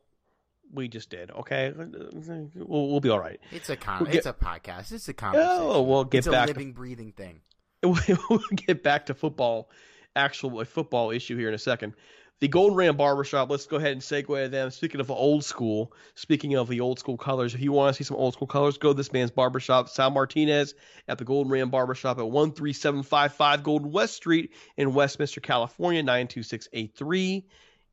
[0.73, 1.73] we just did okay?
[1.77, 3.41] We'll, we'll be all right.
[3.53, 5.51] It's a con- we'll get, it's a podcast it's a oh, conversation.
[5.53, 7.41] oh we'll get it's back a living to, breathing thing.
[7.83, 9.71] We'll get back to football
[10.17, 11.95] actual football issue here in a second
[12.41, 13.51] the Golden Ram Barbershop.
[13.51, 14.71] Let's go ahead and segue to them.
[14.71, 18.07] Speaking of old school, speaking of the old school colors, if you want to see
[18.07, 20.75] some old school colors, go to this man's barbershop, Sal Martinez,
[21.09, 27.47] at the Golden Ram Barbershop at 13755 Golden West Street in Westminster, California, 92683.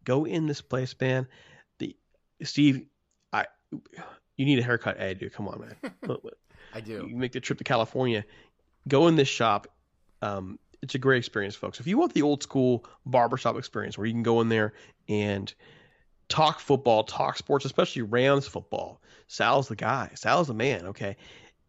[0.04, 1.28] Go in this place, man.
[1.80, 1.96] The
[2.44, 2.86] Steve,
[3.34, 3.46] I
[4.38, 5.00] you need a haircut.
[5.00, 5.30] I do.
[5.30, 5.94] Come on, man.
[6.74, 7.08] I do.
[7.10, 8.26] You make the trip to California.
[8.88, 9.68] Go in this shop.
[10.22, 11.80] Um, it's a great experience, folks.
[11.80, 14.74] If you want the old school barbershop experience where you can go in there
[15.10, 15.52] and
[16.30, 20.12] talk football, talk sports, especially Rams football, Sal's the guy.
[20.14, 21.18] Sal's the man, okay?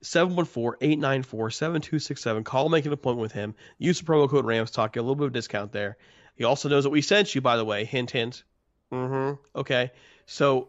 [0.03, 2.45] 714-894-7267.
[2.45, 3.55] Call, make an appointment with him.
[3.79, 4.93] Use the promo code Rams Talk.
[4.93, 5.97] Get a little bit of discount there.
[6.35, 7.87] He also knows that we sent you, by the way.
[7.87, 8.45] Hint, hint.
[8.93, 9.41] Mm-hmm.
[9.59, 9.93] Okay.
[10.27, 10.69] So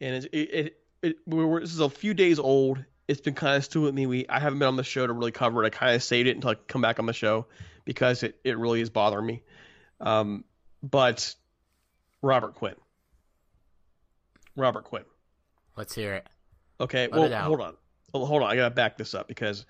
[0.00, 2.84] and it, it, it, this is a few days old.
[3.08, 4.06] It's been kind of stewing me.
[4.06, 5.66] We I haven't been on the show to really cover it.
[5.66, 7.46] I kind of saved it until I come back on the show
[7.84, 9.42] because it, it really is bothering me.
[10.00, 10.44] Um,
[10.82, 11.34] but
[12.22, 12.76] Robert Quinn.
[14.56, 15.04] Robert Quinn.
[15.76, 16.26] Let's hear it.
[16.82, 17.76] Okay, Let well, hold on.
[18.12, 18.50] Hold on.
[18.50, 19.64] I got to back this up because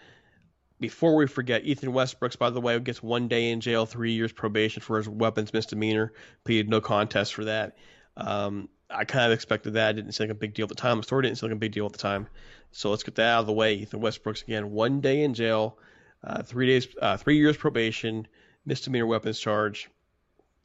[0.80, 4.32] before we forget, Ethan Westbrooks, by the way, gets one day in jail, three years
[4.32, 6.12] probation for his weapons misdemeanor.
[6.44, 7.76] Pleaded no contest for that.
[8.16, 9.90] Um, I kind of expected that.
[9.90, 10.96] It didn't seem like a big deal at the time.
[10.96, 12.26] The story didn't seem like a big deal at the time.
[12.72, 13.74] So let's get that out of the way.
[13.74, 15.78] Ethan Westbrooks again, one day in jail,
[16.24, 18.26] uh, three days, uh, three years probation,
[18.64, 19.90] misdemeanor weapons charge,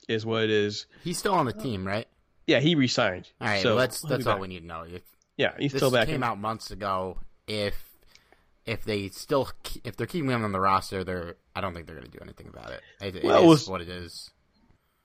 [0.08, 0.88] is what it is.
[1.04, 2.08] He's still on the team, right?
[2.48, 3.30] Yeah, he resigned.
[3.42, 4.84] All right, so well, that's that's all we need to know.
[4.84, 5.02] If,
[5.38, 6.08] yeah, he's this still back.
[6.08, 6.23] Came in.
[6.23, 7.19] out months ago.
[7.47, 7.76] If
[8.65, 9.50] if they still
[9.84, 12.23] if they're keeping him on the roster, they're I don't think they're going to do
[12.23, 12.82] anything about it.
[13.02, 14.32] It, well, it, it was, what it is.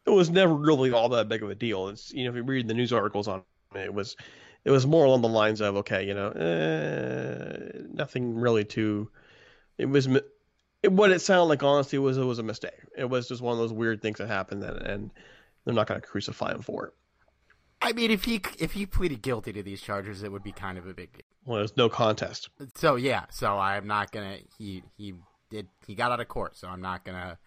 [0.05, 1.89] It was never really all that big of a deal.
[1.89, 3.43] It's you know if you read the news articles on
[3.75, 4.17] it, it was
[4.65, 9.11] it was more along the lines of okay, you know, eh, nothing really too.
[9.79, 10.09] It was
[10.83, 11.63] it, what it sounded like.
[11.63, 12.81] Honestly, was it was a mistake.
[12.97, 15.11] It was just one of those weird things that happened, and, and
[15.65, 16.95] they're not going to crucify him for it.
[17.83, 20.79] I mean, if he if he pleaded guilty to these charges, it would be kind
[20.79, 21.23] of a big.
[21.45, 22.49] Well, there's no contest.
[22.77, 24.39] So yeah, so I'm not gonna.
[24.57, 25.15] He he
[25.51, 27.39] did he got out of court, so I'm not gonna,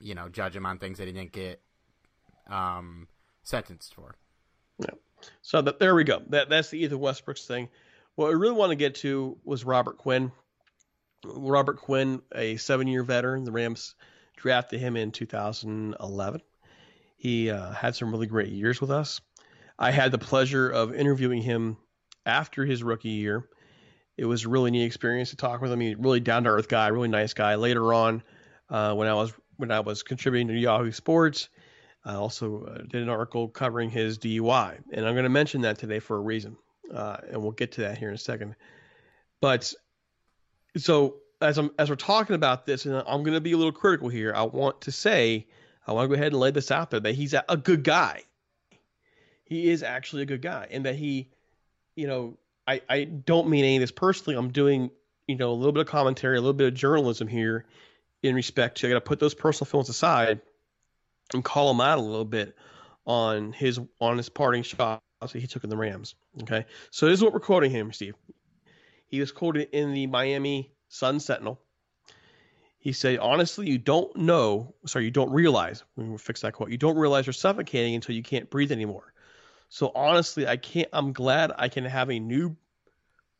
[0.00, 1.60] you know, judge him on things that he didn't get
[2.50, 3.06] um,
[3.44, 4.16] sentenced for.
[4.80, 4.94] Yeah.
[5.40, 6.22] So that there we go.
[6.28, 7.68] That that's the Ethan Westbrooks thing.
[8.16, 10.32] What I really want to get to was Robert Quinn.
[11.24, 13.94] Robert Quinn, a seven-year veteran, the Rams
[14.36, 16.42] drafted him in 2011.
[17.22, 19.20] He uh, had some really great years with us.
[19.78, 21.76] I had the pleasure of interviewing him
[22.26, 23.48] after his rookie year.
[24.16, 25.78] It was a really neat experience to talk with him.
[25.78, 27.54] He's really down to earth guy, really nice guy.
[27.54, 28.24] Later on,
[28.70, 31.48] uh, when I was when I was contributing to Yahoo Sports,
[32.04, 35.78] I also uh, did an article covering his DUI, and I'm going to mention that
[35.78, 36.56] today for a reason,
[36.92, 38.56] uh, and we'll get to that here in a second.
[39.40, 39.72] But
[40.76, 43.70] so as I'm as we're talking about this, and I'm going to be a little
[43.70, 44.32] critical here.
[44.34, 45.46] I want to say
[45.86, 48.22] I want to go ahead and lay this out there that he's a good guy.
[49.44, 51.28] He is actually a good guy, and that he,
[51.96, 54.36] you know, I, I don't mean any of this personally.
[54.36, 54.90] I'm doing,
[55.26, 57.66] you know, a little bit of commentary, a little bit of journalism here
[58.22, 60.40] in respect to, I got to put those personal feelings aside
[61.34, 62.56] and call him out a little bit
[63.04, 66.14] on his, on his parting shots that he took in the Rams.
[66.42, 66.64] Okay.
[66.90, 68.14] So this is what we're quoting him, Steve.
[69.06, 71.60] He was quoted in the Miami Sun Sentinel
[72.82, 76.78] he said, honestly, you don't know, sorry, you don't realize, we fix that quote, you
[76.78, 79.14] don't realize you're suffocating until you can't breathe anymore.
[79.68, 82.56] So honestly, I can't, I'm glad I can have a new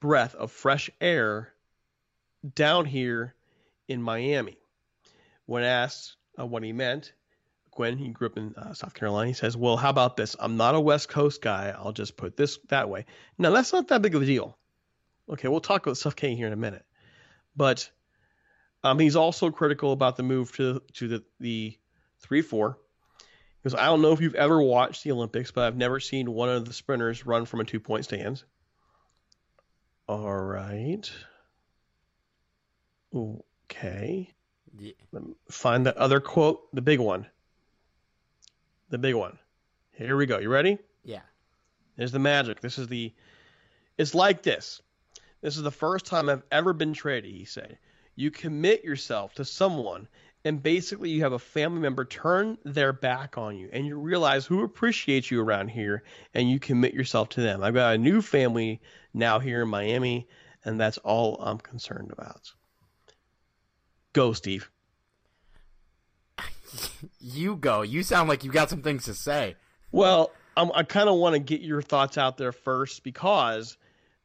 [0.01, 1.53] breath of fresh air
[2.55, 3.35] down here
[3.89, 4.59] in Miami.
[5.47, 7.13] When asked uh, what he meant,
[7.73, 10.37] Quinn, he grew up in uh, South Carolina, he says, well, how about this?
[10.39, 11.75] I'm not a West Coast guy.
[11.77, 13.07] I'll just put this that way.
[13.39, 14.57] Now, that's not that big of a deal.
[15.29, 16.85] Okay, we'll talk about suffocating here in a minute.
[17.57, 17.91] But
[18.85, 21.79] um, he's also critical about the move to to the the
[22.21, 22.79] three four.
[23.62, 26.49] Because I don't know if you've ever watched the Olympics, but I've never seen one
[26.49, 28.45] of the sprinters run from a two point stance.
[30.09, 31.11] All right.
[33.14, 34.35] Okay.
[34.79, 34.92] Yeah.
[35.49, 37.27] Find the other quote, the big one.
[38.90, 39.38] The big one.
[39.92, 40.38] Here we go.
[40.38, 40.79] You ready?
[41.05, 41.21] Yeah.
[41.97, 42.61] There's the magic.
[42.61, 43.12] This is the.
[43.97, 44.83] It's like this.
[45.40, 47.31] This is the first time I've ever been traded.
[47.31, 47.79] He said
[48.23, 50.07] you commit yourself to someone
[50.45, 54.46] and basically you have a family member turn their back on you and you realize
[54.46, 57.63] who appreciates you around here and you commit yourself to them.
[57.63, 58.81] I've got a new family
[59.13, 60.29] now here in Miami
[60.65, 62.53] and that's all I'm concerned about.
[64.13, 64.71] Go, Steve.
[67.21, 67.83] you go.
[67.83, 69.57] You sound like you got some things to say.
[69.90, 73.77] Well, I'm, i kind of want to get your thoughts out there first because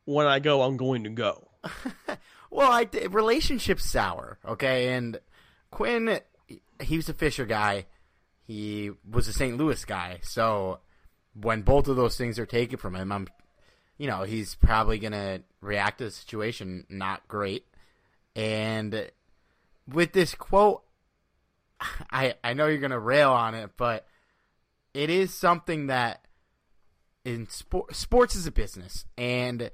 [0.06, 1.48] when I go, I'm going to go.
[2.50, 5.20] Well, I relationship sour, okay, and
[5.72, 6.20] Quinn,
[6.82, 7.86] he was a Fisher guy,
[8.46, 9.58] he was a St.
[9.58, 10.80] Louis guy, so
[11.34, 13.28] when both of those things are taken from him, I'm,
[13.98, 17.66] you know, he's probably gonna react to the situation not great,
[18.36, 19.12] and
[19.88, 20.84] with this quote,
[22.12, 24.08] I I know you're gonna rail on it, but
[24.94, 26.26] it is something that
[27.24, 29.70] in sport, sports is a business, and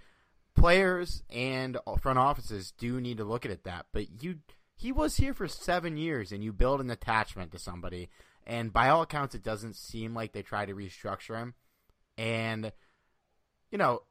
[0.56, 3.88] players and front offices do need to look at it that.
[3.92, 4.40] But you,
[4.76, 8.10] he was here for seven years, and you build an attachment to somebody,
[8.46, 11.54] and by all accounts, it doesn't seem like they try to restructure him,
[12.18, 12.72] and
[13.72, 14.04] you know,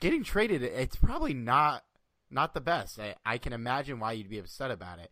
[0.00, 1.82] getting traded, it's probably not
[2.30, 3.00] not the best.
[3.00, 5.10] I, I can imagine why you'd be upset about it.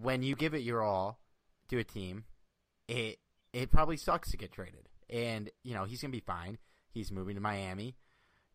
[0.00, 1.18] When you give it your all
[1.68, 2.24] to a team,
[2.88, 3.18] it
[3.52, 4.88] it probably sucks to get traded.
[5.08, 6.58] And, you know, he's gonna be fine.
[6.90, 7.96] He's moving to Miami.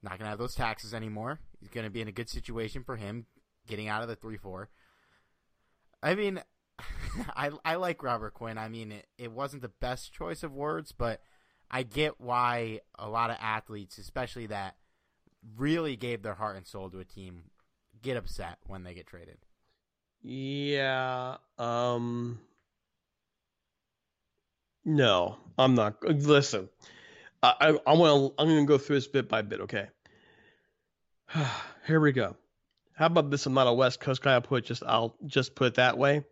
[0.03, 1.39] Not gonna have those taxes anymore.
[1.59, 3.25] He's gonna be in a good situation for him
[3.67, 4.69] getting out of the three four.
[6.01, 6.41] I mean
[7.35, 8.57] I I like Robert Quinn.
[8.57, 11.21] I mean it, it wasn't the best choice of words, but
[11.69, 14.75] I get why a lot of athletes, especially that
[15.57, 17.43] really gave their heart and soul to a team,
[18.01, 19.37] get upset when they get traded.
[20.21, 21.37] Yeah.
[21.57, 22.39] Um.
[24.83, 26.03] No, I'm not.
[26.03, 26.69] Listen,
[27.43, 28.41] I I, want to.
[28.41, 29.61] I'm going to go through this bit by bit.
[29.61, 29.87] Okay.
[31.87, 32.35] Here we go.
[32.93, 33.45] How about this?
[33.45, 34.35] I'm not a West Coast guy.
[34.35, 34.83] I put just.
[34.85, 36.23] I'll just put it that way.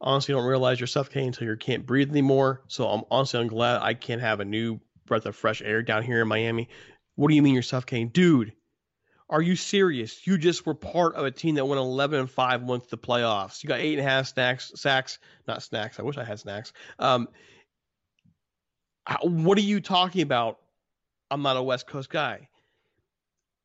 [0.00, 2.62] Honestly, don't realize you're suffocating until you can't breathe anymore.
[2.68, 6.02] So I'm honestly, I'm glad I can't have a new breath of fresh air down
[6.02, 6.68] here in Miami.
[7.16, 8.54] What do you mean you're suffocating, dude?
[9.28, 10.26] Are you serious?
[10.26, 13.62] You just were part of a team that went 11 and 5 once the playoffs.
[13.62, 16.00] You got eight and a half snacks, sacks, not snacks.
[16.00, 16.72] I wish I had snacks.
[16.98, 17.28] Um,
[19.22, 20.58] what are you talking about?
[21.30, 22.48] I'm not a West Coast guy.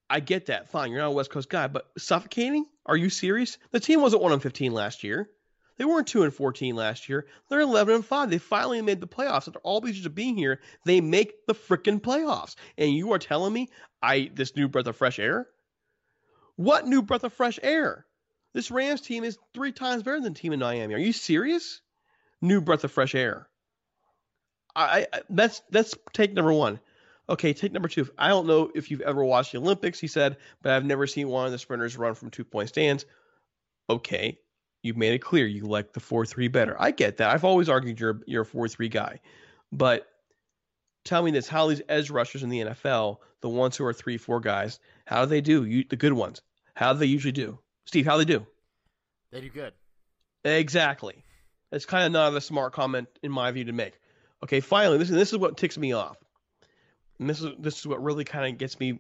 [0.10, 0.70] I get that.
[0.70, 2.66] Fine, you're not a West Coast guy, but suffocating?
[2.86, 3.58] Are you serious?
[3.72, 5.30] The team wasn't 1 and 15 last year.
[5.78, 7.26] They weren't 2 and 14 last year.
[7.50, 8.30] They're 11 and 5.
[8.30, 9.48] They finally made the playoffs.
[9.48, 12.56] After all these years of being here, they make the freaking playoffs.
[12.78, 13.70] And you are telling me
[14.02, 15.48] I this new breath of fresh air?
[16.56, 18.06] What new breath of fresh air?
[18.54, 20.94] This Rams team is three times better than the team in Miami.
[20.94, 21.82] Are you serious?
[22.42, 23.50] New breath of fresh air.
[24.76, 26.80] I, I that's that's take number one.
[27.28, 28.08] Okay, take number two.
[28.18, 31.28] I don't know if you've ever watched the Olympics, he said, but I've never seen
[31.28, 33.06] one of the sprinters run from two point stands.
[33.90, 34.40] Okay,
[34.84, 36.76] you've made it clear you like the four three better.
[36.80, 37.32] I get that.
[37.32, 39.22] I've always argued you're you're a four three guy,
[39.72, 40.08] but
[41.04, 44.18] tell me this: how these edge rushers in the NFL, the ones who are three
[44.18, 45.66] four guys, how do they do?
[45.66, 46.42] You, the good ones.
[46.76, 47.60] How do they usually do?
[47.86, 48.46] Steve, how do they do?
[49.32, 49.74] They do good.
[50.44, 51.24] Exactly.
[51.72, 53.94] It's kind of not a smart comment in my view to make.
[54.44, 56.18] Okay, finally, this, this is what ticks me off.
[57.20, 59.00] And this is this is what really kind of gets me.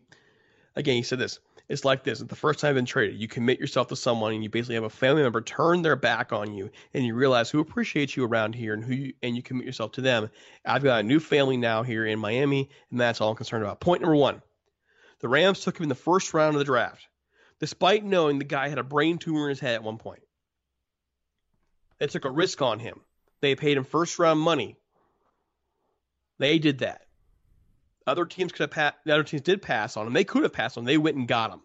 [0.76, 1.40] Again, he said this.
[1.68, 2.20] It's like this.
[2.20, 4.84] The first time I've been traded, you commit yourself to someone, and you basically have
[4.84, 8.54] a family member turn their back on you, and you realize who appreciates you around
[8.54, 10.30] here, and who you, and you commit yourself to them.
[10.64, 13.80] I've got a new family now here in Miami, and that's all I'm concerned about.
[13.80, 14.42] Point number one:
[15.20, 17.08] the Rams took him in the first round of the draft,
[17.60, 20.22] despite knowing the guy had a brain tumor in his head at one point.
[22.00, 23.02] They took a risk on him.
[23.42, 24.78] They paid him first round money
[26.38, 27.06] they did that.
[28.08, 28.94] Other teams could have.
[29.06, 30.14] The other teams did pass on him.
[30.14, 30.86] They could have passed on him.
[30.86, 31.62] They went and got him.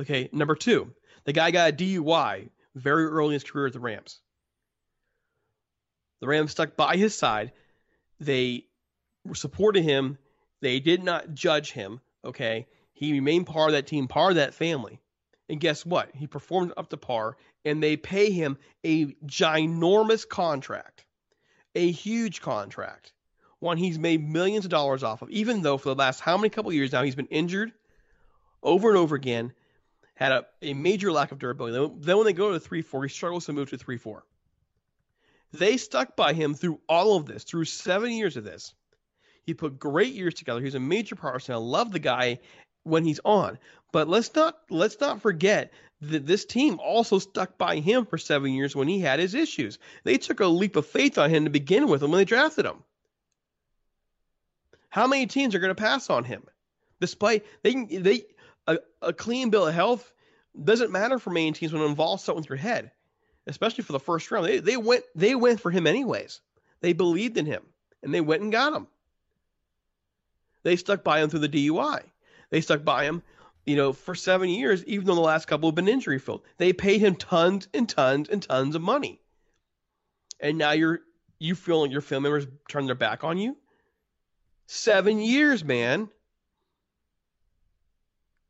[0.00, 0.92] Okay, number two,
[1.24, 4.20] the guy got a DUI very early in his career at the Rams.
[6.20, 7.52] The Rams stuck by his side.
[8.18, 8.66] They
[9.34, 10.18] supported him.
[10.60, 12.00] They did not judge him.
[12.24, 15.00] Okay, he remained part of that team, part of that family.
[15.48, 16.14] And guess what?
[16.14, 21.04] He performed up to par, and they pay him a ginormous contract,
[21.74, 23.12] a huge contract
[23.60, 26.48] one he's made millions of dollars off of, even though for the last how many
[26.48, 27.72] couple years now he's been injured
[28.62, 29.52] over and over again,
[30.14, 31.94] had a, a major lack of durability.
[32.00, 34.24] Then when they go to the 3 4, he struggles to move to 3 4.
[35.52, 38.74] They stuck by him through all of this, through seven years of this.
[39.44, 40.60] He put great years together.
[40.60, 41.54] He's a major person.
[41.54, 42.38] I love the guy
[42.84, 43.58] when he's on.
[43.92, 48.52] But let's not let's not forget that this team also stuck by him for seven
[48.52, 49.78] years when he had his issues.
[50.04, 52.82] They took a leap of faith on him to begin with when they drafted him.
[54.90, 56.42] How many teams are going to pass on him?
[57.00, 58.24] Despite they they
[58.66, 60.12] a, a clean bill of health
[60.62, 62.90] doesn't matter for many teams when it involves something with your head,
[63.46, 64.46] especially for the first round.
[64.46, 66.40] They they went they went for him anyways.
[66.80, 67.62] They believed in him
[68.02, 68.88] and they went and got him.
[70.62, 72.02] They stuck by him through the DUI.
[72.50, 73.22] They stuck by him,
[73.64, 76.42] you know, for seven years, even though the last couple have been injury filled.
[76.58, 79.20] They paid him tons and tons and tons of money.
[80.38, 81.00] And now you're
[81.38, 83.56] you feel like your family members turn their back on you?
[84.72, 86.08] Seven years, man.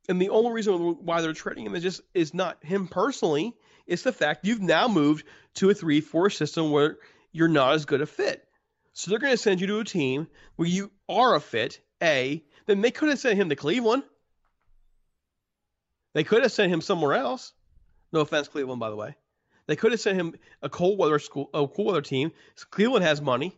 [0.07, 3.55] And the only reason why they're trading him is just is not him personally.
[3.87, 6.99] It's the fact you've now moved to a three-four system where
[7.33, 8.47] you're not as good a fit.
[8.93, 11.81] So they're going to send you to a team where you are a fit.
[12.03, 12.45] A.
[12.67, 14.03] Then they could have sent him to Cleveland.
[16.13, 17.55] They could have sent him somewhere else.
[18.13, 19.17] No offense, Cleveland, by the way.
[19.69, 22.33] They could have sent him a cold weather school, a cool weather team.
[22.71, 23.57] Cleveland has money.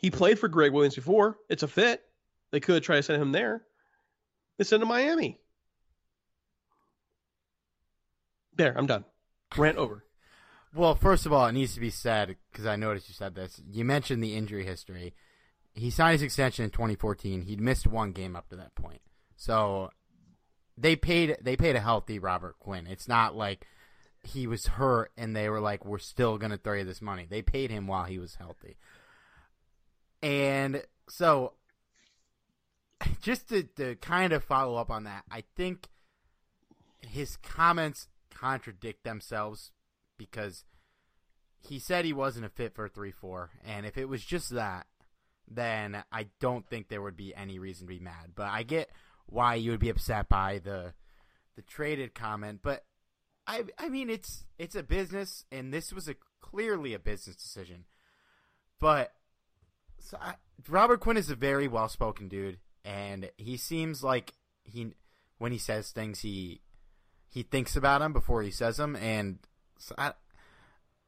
[0.00, 1.36] He played for Gregg Williams before.
[1.48, 2.02] It's a fit.
[2.52, 3.62] They could try to send him there.
[4.56, 5.38] They sent him to Miami.
[8.56, 9.04] There, I'm done.
[9.56, 10.04] Rant over.
[10.74, 13.60] Well, first of all, it needs to be said because I noticed you said this.
[13.70, 15.14] You mentioned the injury history.
[15.74, 17.42] He signed his extension in 2014.
[17.42, 19.00] He'd missed one game up to that point,
[19.36, 19.90] so
[20.76, 22.86] they paid they paid a healthy Robert Quinn.
[22.86, 23.66] It's not like
[24.22, 27.42] he was hurt and they were like, "We're still gonna throw you this money." They
[27.42, 28.76] paid him while he was healthy,
[30.22, 31.54] and so
[33.22, 35.88] just to, to kind of follow up on that, I think
[37.00, 39.72] his comments contradict themselves
[40.16, 40.64] because
[41.58, 43.50] he said he wasn't a fit for 3 4.
[43.64, 44.86] And if it was just that,
[45.50, 48.32] then I don't think there would be any reason to be mad.
[48.34, 48.90] But I get
[49.26, 50.94] why you would be upset by the
[51.56, 52.60] the traded comment.
[52.62, 52.84] But
[53.46, 57.84] I I mean it's it's a business and this was a clearly a business decision.
[58.78, 59.12] But
[60.00, 60.34] so I,
[60.68, 64.34] Robert Quinn is a very well spoken dude and he seems like
[64.64, 64.92] he
[65.38, 66.60] when he says things he
[67.28, 69.38] he thinks about them before he says them and
[69.78, 70.12] so I,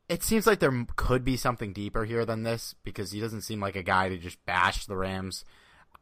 [0.09, 3.61] it seems like there could be something deeper here than this because he doesn't seem
[3.61, 5.45] like a guy to just bash the Rams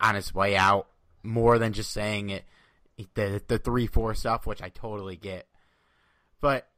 [0.00, 0.88] on his way out
[1.22, 2.44] more than just saying it
[3.14, 5.46] the the three four stuff, which I totally get.
[6.40, 6.68] But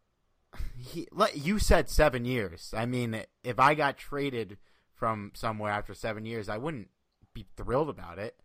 [0.76, 2.74] he, you said seven years.
[2.76, 4.58] I mean, if I got traded
[5.02, 6.86] from somewhere after seven years, I wouldn't
[7.34, 8.36] be thrilled about it.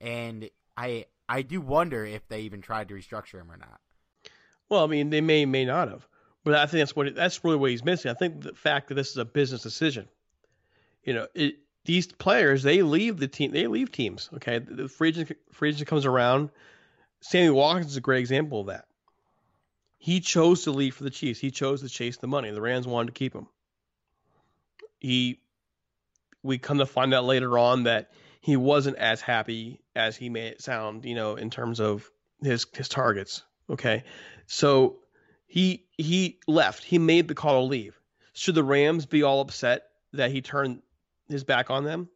[0.00, 3.80] And I I do wonder if they even tried to restructure him or not.
[4.68, 6.06] Well, I mean, they may may not have.
[6.44, 8.12] But I think that's what that's really what he's missing.
[8.12, 10.06] I think the fact that this is a business decision.
[11.02, 13.50] You know, it, these players they leave the team.
[13.50, 14.30] They leave teams.
[14.34, 16.50] Okay, the free agent free agent comes around.
[17.22, 18.86] Sammy Watkins is a great example of that.
[19.98, 21.40] He chose to leave for the Chiefs.
[21.40, 22.52] He chose to chase the money.
[22.52, 23.48] The Rams wanted to keep him.
[25.00, 25.40] He,
[26.44, 30.52] we come to find out later on that he wasn't as happy as he made
[30.52, 31.04] it sound.
[31.04, 32.08] You know, in terms of
[32.40, 33.42] his his targets.
[33.68, 34.04] Okay,
[34.46, 34.98] so
[35.46, 36.84] he he left.
[36.84, 37.98] He made the call to leave.
[38.34, 40.82] Should the Rams be all upset that he turned
[41.28, 42.08] his back on them?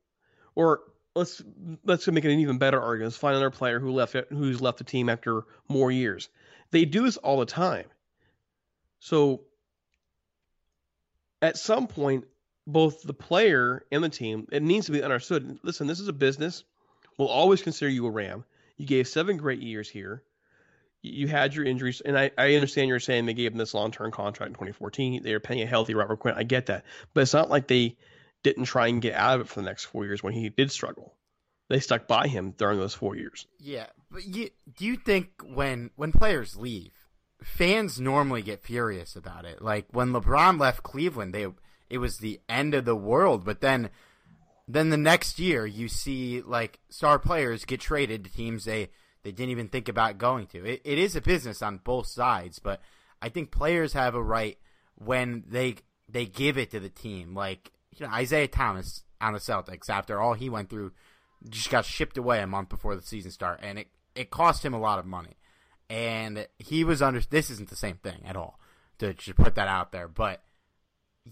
[0.55, 0.81] Or
[1.15, 1.43] let's
[1.85, 3.13] let's make it an even better argument.
[3.13, 6.29] Let's find another player who left who's left the team after more years.
[6.71, 7.87] They do this all the time.
[9.01, 9.43] So
[11.41, 12.25] at some point,
[12.69, 15.59] both the player and the team, it needs to be understood.
[15.63, 16.63] Listen, this is a business.
[17.17, 18.45] We'll always consider you a Ram.
[18.77, 20.23] You gave seven great years here
[21.03, 23.91] you had your injuries, and I, I understand you're saying they gave him this long
[23.91, 25.23] term contract in 2014.
[25.23, 26.35] They were paying a healthy Robert Quinn.
[26.37, 27.97] I get that, but it's not like they
[28.43, 30.71] didn't try and get out of it for the next four years when he did
[30.71, 31.15] struggle.
[31.69, 33.47] They stuck by him during those four years.
[33.59, 36.93] Yeah, but you, do you think when when players leave,
[37.43, 39.63] fans normally get furious about it?
[39.63, 41.47] Like when LeBron left Cleveland, they
[41.91, 43.45] it was the end of the world.
[43.45, 43.91] But then
[44.67, 48.91] then the next year, you see like star players get traded to teams they
[49.23, 50.65] they didn't even think about going to.
[50.65, 52.81] It, it is a business on both sides, but
[53.21, 54.59] I think players have a right
[54.97, 55.77] when they
[56.09, 57.35] they give it to the team.
[57.35, 60.93] Like you know Isaiah Thomas on the Celtics after all he went through,
[61.49, 64.75] just got shipped away a month before the season start, and it it cost him
[64.75, 65.37] a lot of money.
[65.91, 67.21] And he was under.
[67.21, 68.61] This isn't the same thing at all.
[68.99, 70.43] To just put that out there, but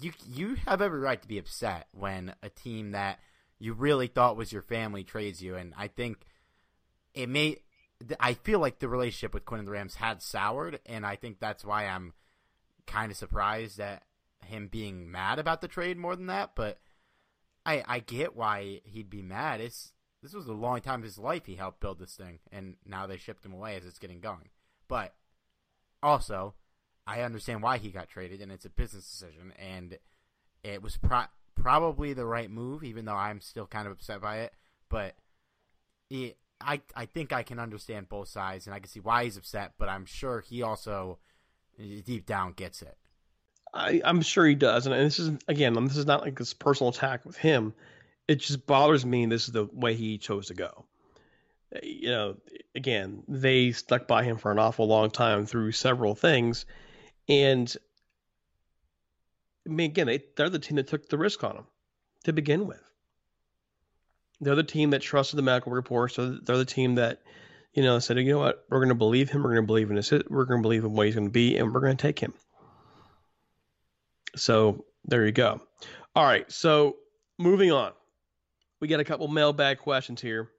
[0.00, 3.18] you you have every right to be upset when a team that
[3.58, 6.26] you really thought was your family trades you, and I think
[7.14, 7.58] it may
[8.20, 11.38] I feel like the relationship with Quinn and the Rams had soured, and I think
[11.38, 12.12] that's why I'm
[12.86, 14.02] kind of surprised at
[14.44, 16.50] him being mad about the trade more than that.
[16.54, 16.78] But
[17.64, 19.60] I I get why he'd be mad.
[19.60, 19.92] It's
[20.22, 23.06] this was a long time of his life he helped build this thing, and now
[23.06, 24.50] they shipped him away as it's getting going.
[24.88, 25.14] But
[26.02, 26.54] also,
[27.06, 29.98] I understand why he got traded, and it's a business decision, and
[30.64, 34.38] it was pro- probably the right move, even though I'm still kind of upset by
[34.38, 34.52] it.
[34.88, 35.14] But
[36.10, 39.36] it, I I think I can understand both sides, and I can see why he's
[39.36, 39.74] upset.
[39.78, 41.18] But I'm sure he also
[41.78, 42.96] deep down gets it.
[43.74, 46.54] I, I'm sure he does, and this is again, um, this is not like this
[46.54, 47.74] personal attack with him.
[48.26, 49.26] It just bothers me.
[49.26, 50.86] This is the way he chose to go.
[51.82, 52.36] You know,
[52.74, 56.64] again, they stuck by him for an awful long time through several things,
[57.28, 57.74] and
[59.66, 61.66] I mean, again, they, they're the team that took the risk on him
[62.24, 62.82] to begin with.
[64.40, 66.12] They're the team that trusted the medical report.
[66.12, 67.22] So they're the team that,
[67.72, 69.42] you know, said, you know what, we're going to believe him.
[69.42, 71.32] We're going to believe in his, we're going to believe in what he's going to
[71.32, 72.34] be, and we're going to take him.
[74.36, 75.60] So there you go.
[76.14, 76.50] All right.
[76.52, 76.96] So
[77.38, 77.92] moving on,
[78.80, 80.50] we got a couple mailbag questions here,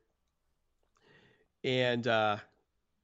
[1.63, 2.37] and uh,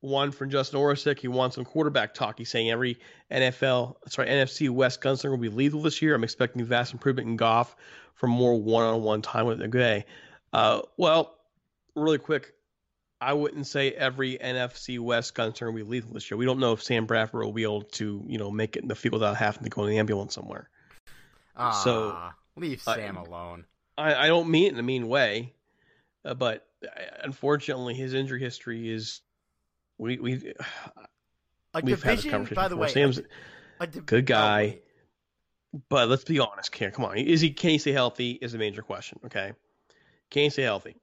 [0.03, 1.19] one from Justin Orsick.
[1.19, 2.37] He wants some quarterback talk.
[2.37, 2.99] He's saying every
[3.31, 6.13] NFL, sorry, NFC West gunslinger will be lethal this year.
[6.13, 7.75] I'm expecting vast improvement in Goff
[8.15, 10.03] for more one-on-one time with McVay.
[10.51, 11.37] Uh, well,
[11.95, 12.53] really quick,
[13.21, 16.37] I wouldn't say every NFC West gunslinger will be lethal this year.
[16.37, 18.89] We don't know if Sam Bradford will be able to, you know, make it in
[18.89, 20.69] the field without having to go in the ambulance somewhere.
[21.55, 22.17] Ah, So,
[22.57, 23.63] leave Sam alone.
[23.97, 25.53] I, I don't mean it in a mean way,
[26.25, 26.89] uh, but uh,
[27.23, 29.21] unfortunately, his injury history is
[29.97, 30.53] we we
[31.73, 32.81] A we've had this conversation by the before.
[32.87, 33.21] way, Sam's
[33.79, 34.79] a, div- good guy.
[35.89, 36.91] But let's be honest, here.
[36.91, 37.49] Come on, is he?
[37.51, 38.31] Can he stay healthy?
[38.31, 39.19] Is a major question.
[39.25, 39.53] Okay,
[40.29, 40.95] can he stay healthy?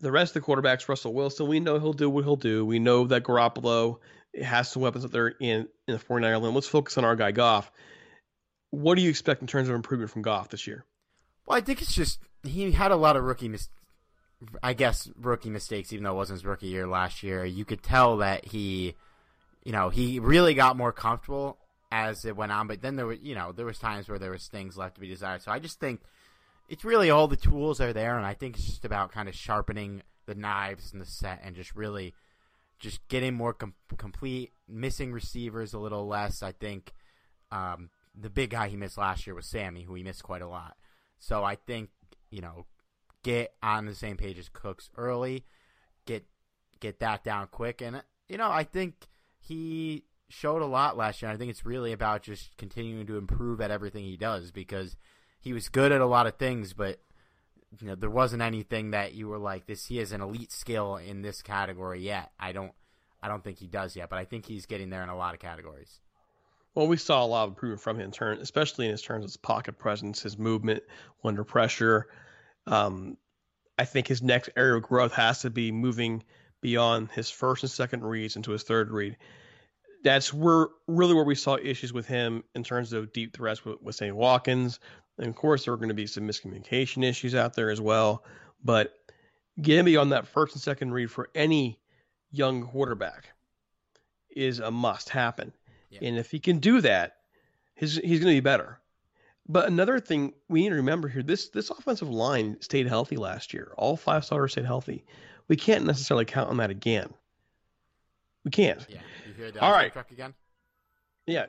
[0.00, 2.64] The rest of the quarterbacks, Russell Wilson, we know he'll do what he'll do.
[2.64, 3.98] We know that Garoppolo
[4.40, 6.54] has some weapons that they're in in the 49er limb.
[6.54, 7.70] Let's focus on our guy Goff.
[8.70, 10.84] What do you expect in terms of improvement from Goff this year?
[11.46, 13.68] Well, I think it's just he had a lot of rookie mis-
[14.62, 17.44] I guess rookie mistakes, even though it wasn't his rookie year last year.
[17.44, 18.94] You could tell that he,
[19.64, 21.58] you know, he really got more comfortable
[21.90, 22.66] as it went on.
[22.66, 25.00] But then there were, you know, there was times where there was things left to
[25.00, 25.42] be desired.
[25.42, 26.00] So I just think
[26.68, 29.34] it's really all the tools are there, and I think it's just about kind of
[29.34, 32.14] sharpening the knives in the set and just really
[32.78, 36.42] just getting more com- complete, missing receivers a little less.
[36.42, 36.92] I think
[37.50, 40.48] um, the big guy he missed last year was Sammy, who he missed quite a
[40.48, 40.76] lot.
[41.18, 41.90] So I think
[42.30, 42.66] you know,
[43.22, 45.44] get on the same page as Cooks early,
[46.06, 46.24] get
[46.80, 49.06] get that down quick, and you know, I think
[49.38, 51.30] he showed a lot last year.
[51.30, 54.96] I think it's really about just continuing to improve at everything he does because
[55.40, 57.00] he was good at a lot of things, but
[57.80, 59.86] you know, there wasn't anything that you were like, this.
[59.86, 62.32] He has an elite skill in this category yet.
[62.38, 62.72] I don't,
[63.22, 65.34] I don't think he does yet, but I think he's getting there in a lot
[65.34, 66.00] of categories.
[66.74, 69.24] Well, we saw a lot of improvement from him in turn, especially in his terms
[69.24, 70.82] of his pocket presence, his movement
[71.24, 72.06] under pressure.
[72.68, 73.16] Um,
[73.78, 76.24] I think his next area of growth has to be moving
[76.60, 79.16] beyond his first and second reads into his third read.
[80.04, 83.80] That's where really where we saw issues with him in terms of deep threats with,
[83.82, 84.14] with St.
[84.14, 84.80] Watkins.
[85.18, 88.24] And of course, there are going to be some miscommunication issues out there as well.
[88.62, 88.94] But
[89.60, 91.80] getting beyond that first and second read for any
[92.30, 93.30] young quarterback
[94.30, 95.52] is a must happen.
[95.90, 96.00] Yeah.
[96.02, 97.16] And if he can do that,
[97.74, 98.80] his, he's going to be better.
[99.48, 103.54] But another thing we need to remember here: this this offensive line stayed healthy last
[103.54, 103.72] year.
[103.78, 105.04] All five starters stayed healthy.
[105.48, 107.12] We can't necessarily count on that again.
[108.44, 108.84] We can't.
[108.88, 109.92] Yeah, you hear the All ice right.
[109.92, 110.34] truck again?
[111.26, 111.46] Yeah.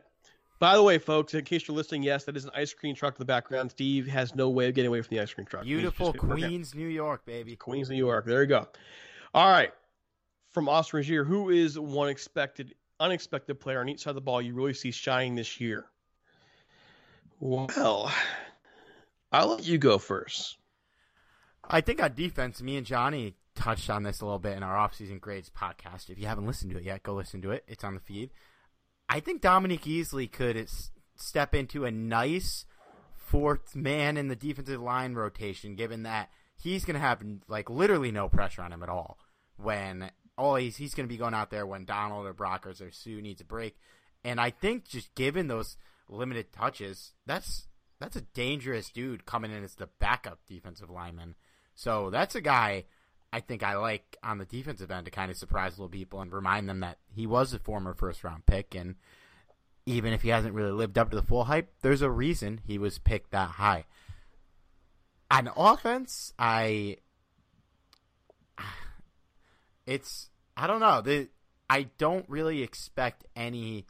[0.59, 3.15] By the way, folks, in case you're listening, yes, that is an ice cream truck
[3.15, 3.71] in the background.
[3.71, 5.63] Steve has no way of getting away from the ice cream truck.
[5.63, 7.55] Beautiful just- we're gonna- Queens, New York, baby.
[7.55, 8.25] Queens, New York.
[8.25, 8.67] There you go.
[9.33, 9.71] All right.
[10.51, 14.41] From Austin Rozier, who is one expected, unexpected player on each side of the ball
[14.41, 15.85] you really see shining this year?
[17.39, 18.11] Well,
[19.31, 20.57] I'll let you go first.
[21.63, 24.75] I think on defense, me and Johnny touched on this a little bit in our
[24.75, 26.09] offseason grades podcast.
[26.09, 27.63] If you haven't listened to it yet, go listen to it.
[27.67, 28.31] It's on the feed.
[29.07, 30.69] I think Dominique Easley could
[31.15, 32.65] step into a nice
[33.15, 38.11] fourth man in the defensive line rotation, given that he's going to have like literally
[38.11, 39.17] no pressure on him at all.
[39.57, 42.91] When all he's he's going to be going out there when Donald or Brockers or
[42.91, 43.77] Suh needs a break,
[44.23, 45.77] and I think just given those
[46.09, 47.67] limited touches, that's
[47.99, 51.35] that's a dangerous dude coming in as the backup defensive lineman.
[51.75, 52.85] So that's a guy
[53.31, 56.31] I think I like on the defensive end to kind of surprise little people and
[56.31, 58.95] remind them that he was a former first round pick and
[59.85, 62.77] even if he hasn't really lived up to the full hype, there's a reason he
[62.77, 63.85] was picked that high.
[65.31, 66.97] On offense, I
[69.85, 71.01] it's I don't know.
[71.01, 71.29] The
[71.69, 73.85] I don't really expect any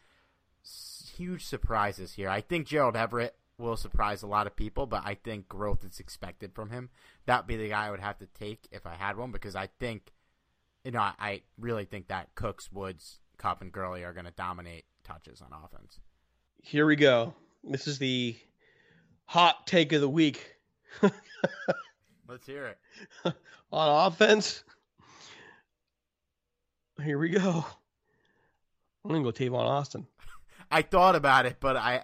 [1.20, 2.30] huge surprises here.
[2.30, 6.00] I think Gerald Everett will surprise a lot of people, but I think growth is
[6.00, 6.90] expected from him.
[7.26, 9.68] That'd be the guy I would have to take if I had one because I
[9.80, 10.14] think,
[10.86, 14.32] you know, I, I really think that Cooks, Woods, Kupp, and Gurley are going to
[14.32, 16.00] dominate touches on offense.
[16.62, 17.34] Here we go.
[17.64, 18.38] This is the
[19.26, 20.60] hot take of the week
[22.28, 22.78] Let's hear it.
[23.72, 24.64] on offense.
[27.04, 27.66] Here we go.
[29.04, 30.06] I'm gonna go Tavon Austin.
[30.72, 32.04] I thought about it, but I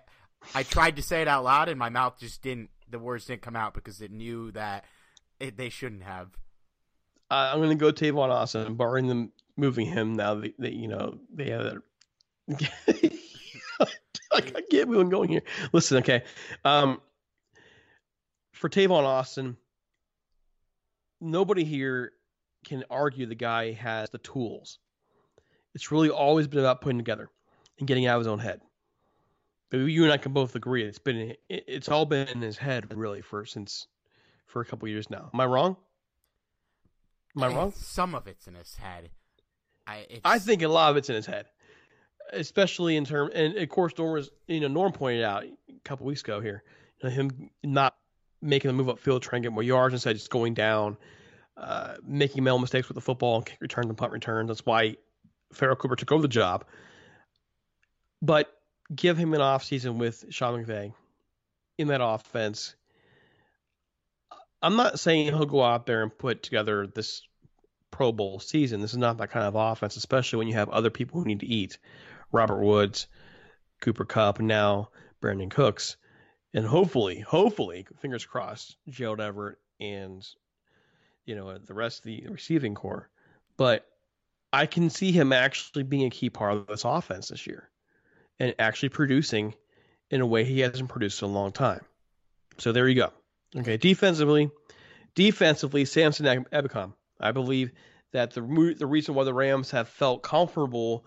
[0.53, 2.70] I tried to say it out loud, and my mouth just didn't.
[2.89, 4.86] The words didn't come out because it knew that
[5.39, 6.30] it, they shouldn't have.
[7.30, 11.20] Uh, I'm gonna go Tavon Austin, barring them moving him now that, that you know
[11.34, 11.82] they have
[12.47, 13.11] that.
[14.32, 15.43] I get where I'm going here.
[15.72, 16.24] Listen, okay.
[16.63, 17.01] Um,
[18.53, 19.57] for Tavon Austin,
[21.22, 22.11] nobody here
[22.66, 24.80] can argue the guy has the tools.
[25.74, 27.30] It's really always been about putting together
[27.80, 28.61] and getting out of his own head.
[29.69, 32.95] But you and I can both agree it's been it's all been in his head
[32.95, 33.88] really for since
[34.45, 35.30] for a couple years now.
[35.34, 35.76] Am I wrong?
[37.36, 37.73] Am I wrong?
[37.76, 39.09] Some of it's in his head.
[39.88, 41.47] I I think a lot of it's in his head,
[42.32, 43.32] especially in term.
[43.34, 46.63] And of course, Norm was you know Norm pointed out a couple weeks ago here,
[47.01, 47.95] you know, him not
[48.41, 50.97] making the move up field, trying to get more yards instead of just going down,
[51.57, 54.47] uh, making mental mistakes with the football, and kick returns and punt returns.
[54.47, 54.95] That's why
[55.53, 56.65] Pharoh Cooper took over the job.
[58.26, 58.51] But
[58.93, 60.93] give him an offseason with Sean McVay
[61.78, 62.76] in that offense.
[64.63, 67.21] I'm not saying he'll go out there and put together this
[67.91, 68.82] Pro Bowl season.
[68.82, 71.41] This is not that kind of offense, especially when you have other people who need
[71.41, 71.78] to eat.
[72.32, 73.05] Robert Woods,
[73.80, 74.89] Cooper Kupp, now
[75.21, 75.95] Brandin Cooks.
[76.51, 80.28] And hopefully, hopefully, fingers crossed, Gerald Everett and
[81.26, 83.07] you know the rest of the receiving corps.
[83.55, 83.86] But
[84.51, 87.69] I can see him actually being a key part of this offense this year
[88.40, 89.54] and actually producing
[90.10, 91.82] in a way he hasn't produced in a long time.
[92.58, 93.12] So there you go.
[93.58, 94.50] Okay, defensively,
[95.14, 96.94] defensively, Samson Ebukam.
[97.20, 97.72] I believe
[98.12, 101.06] that the the reason why the Rams have felt comfortable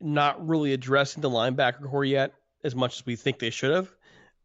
[0.00, 3.90] not really addressing the linebacker corps yet as much as we think they should have.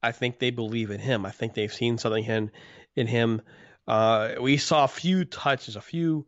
[0.02, 1.26] I think they believe in him.
[1.26, 2.52] I think they've seen something in
[2.96, 3.42] in him.
[3.88, 6.28] Uh, we saw a few touches, a few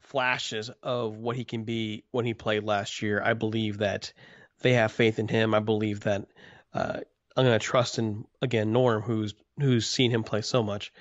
[0.00, 3.20] flashes of what he can be when he played last year.
[3.22, 4.12] I believe that
[4.60, 5.54] they have faith in him.
[5.54, 6.26] I believe that
[6.74, 7.00] uh,
[7.36, 10.92] I'm going to trust in again Norm, who's who's seen him play so much.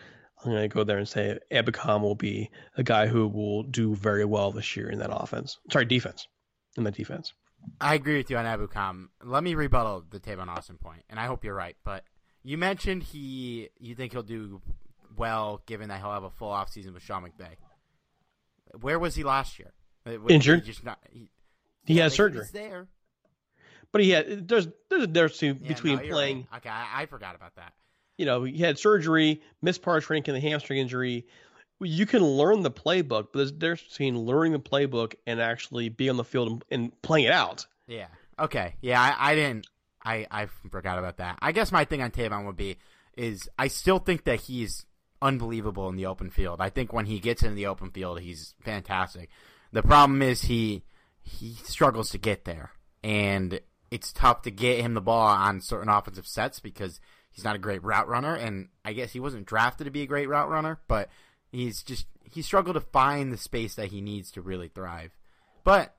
[0.43, 3.95] I'm going to go there and say Ebukam will be a guy who will do
[3.95, 5.57] very well this year in that offense.
[5.71, 6.27] Sorry, defense.
[6.77, 7.33] In that defense.
[7.81, 9.07] I agree with you on Ebukam.
[9.23, 11.75] Let me rebuttal the Tavon Austin point, and I hope you're right.
[11.83, 12.03] But
[12.43, 14.61] you mentioned he, you think he'll do
[15.17, 17.55] well, given that he'll have a full offseason with Sean McVay.
[18.79, 19.73] Where was he last year?
[20.29, 20.61] Injured.
[20.61, 20.99] He just not.
[21.09, 21.31] He,
[21.85, 22.45] he had surgery.
[22.45, 22.87] He there.
[23.91, 26.47] But he had there's there's a difference Yeah, between no, playing.
[26.51, 26.57] right.
[26.57, 27.73] Okay, I, I forgot about that.
[28.17, 31.25] You know, he had surgery, missed part of training, and the hamstring injury.
[31.79, 35.89] You can learn the playbook, but there's a difference between learning the playbook and actually
[35.89, 37.67] being on the field and, and playing it out.
[37.85, 38.07] Yeah.
[38.39, 38.75] Okay.
[38.81, 39.67] Yeah, I, I didn't.
[40.03, 41.37] I, I forgot about that.
[41.41, 42.77] I guess my thing on Tavon would be
[43.15, 44.85] is I still think that he's
[45.21, 46.61] unbelievable in the open field.
[46.61, 49.29] I think when he gets in the open field, he's fantastic.
[49.71, 50.83] The problem is he
[51.21, 52.71] he struggles to get there,
[53.03, 53.59] and
[53.91, 56.99] it's tough to get him the ball on certain offensive sets because
[57.31, 58.35] he's not a great route runner.
[58.35, 61.09] And I guess he wasn't drafted to be a great route runner, but
[61.51, 65.15] he's just he struggled to find the space that he needs to really thrive.
[65.63, 65.95] But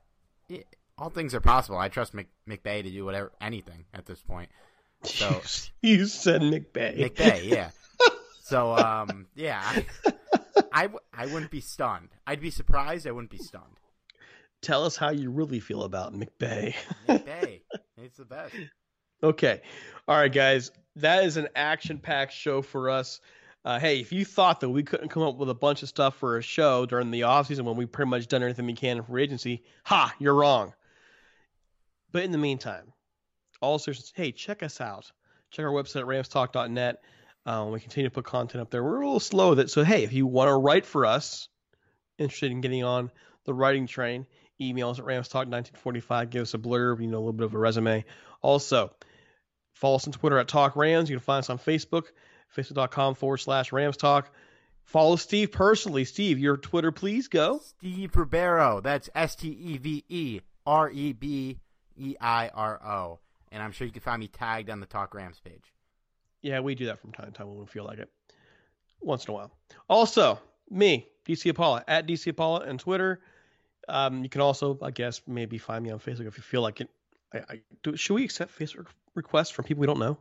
[0.49, 0.66] it,
[0.97, 1.78] all things are possible.
[1.78, 4.51] I trust Mc, McVay to do whatever anything at this point.
[5.05, 5.41] So
[5.82, 6.99] you said McVay.
[6.99, 7.70] McVay, yeah.
[8.43, 9.84] So um, yeah, I,
[10.72, 12.09] I, w- I wouldn't be stunned.
[12.26, 13.07] I'd be surprised.
[13.07, 13.78] I wouldn't be stunned.
[14.63, 16.75] Tell us how you really feel about McBay.
[17.09, 17.61] McBay,
[17.97, 18.55] it's the best.
[19.23, 19.61] Okay.
[20.07, 20.71] All right, guys.
[20.97, 23.21] That is an action packed show for us.
[23.65, 26.17] Uh, hey, if you thought that we couldn't come up with a bunch of stuff
[26.17, 29.19] for a show during the offseason when we pretty much done everything we can for
[29.19, 30.73] agency, ha, you're wrong.
[32.11, 32.93] But in the meantime,
[33.61, 35.11] all seriousness, hey, check us out.
[35.51, 37.03] Check our website at ramstalk.net.
[37.47, 38.83] Um, we continue to put content up there.
[38.83, 39.71] We're a little slow with it.
[39.71, 41.49] So, hey, if you want to write for us,
[42.19, 43.11] interested in getting on
[43.45, 44.27] the writing train,
[44.61, 46.31] email us at ramstalk1945.
[46.31, 48.05] Give us a blurb, you know, a little bit of a resume.
[48.43, 48.93] Also,
[49.73, 51.11] follow us on Twitter at Talk Rams.
[51.11, 52.05] You can find us on Facebook,
[52.57, 54.31] facebook.com forward slash Rams Talk.
[54.85, 56.05] Follow Steve personally.
[56.05, 57.61] Steve, your Twitter, please go.
[57.63, 58.83] Steve Rebeiro.
[58.83, 61.59] That's S T E V E R E B
[61.97, 63.19] E I R O.
[63.53, 65.73] And I'm sure you can find me tagged on the Talk Rams page.
[66.41, 68.11] Yeah, we do that from time to time when we feel like it.
[69.01, 69.51] Once in a while.
[69.89, 70.39] Also,
[70.71, 73.21] me, DC Apollo, at DC Apollo on Twitter.
[73.89, 76.80] Um, you can also, I guess, maybe find me on Facebook if you feel like
[76.80, 76.91] it.
[77.32, 77.97] I, I do.
[77.97, 80.18] Should we accept Facebook requests from people we don't know?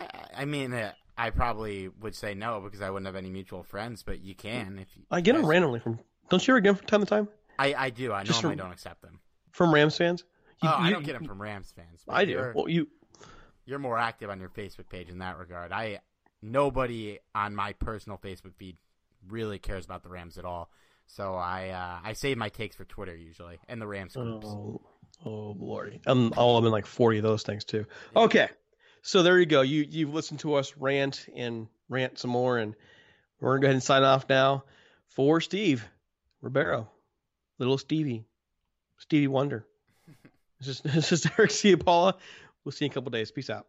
[0.00, 0.06] I,
[0.38, 4.02] I mean, uh, I probably would say no because I wouldn't have any mutual friends,
[4.02, 5.02] but you can if you.
[5.10, 5.98] I get them guys- randomly from.
[6.30, 7.28] Don't you ever get them from time to time
[7.58, 8.12] I, I do.
[8.12, 9.18] I Just normally from- don't accept them.
[9.52, 10.24] from Rams fans?
[10.62, 12.02] You- oh, I don't get them from Rams fans.
[12.08, 12.52] I do.
[12.54, 12.88] Well, you.
[13.64, 15.72] you're more active on your Facebook page in that regard.
[15.72, 16.00] I
[16.42, 18.76] nobody on my personal Facebook feed
[19.28, 20.70] really cares about the Rams at all.
[21.08, 24.46] So I uh, I save my takes for Twitter usually and the Rams groups.
[24.46, 24.80] Oh,
[25.24, 26.00] oh lordy.
[26.06, 27.86] I'm all I'm in like 40 of those things too.
[28.14, 28.48] Okay.
[29.02, 29.62] So there you go.
[29.62, 32.74] You you've listened to us rant and rant some more and
[33.40, 34.64] we're gonna go ahead and sign off now
[35.08, 35.84] for Steve
[36.42, 36.86] Rebeiro.
[37.58, 38.24] Little Stevie.
[38.98, 39.66] Stevie Wonder.
[40.60, 42.14] This is this is Derek Ciapala.
[42.64, 43.30] We'll see you in a couple days.
[43.30, 43.68] Peace out.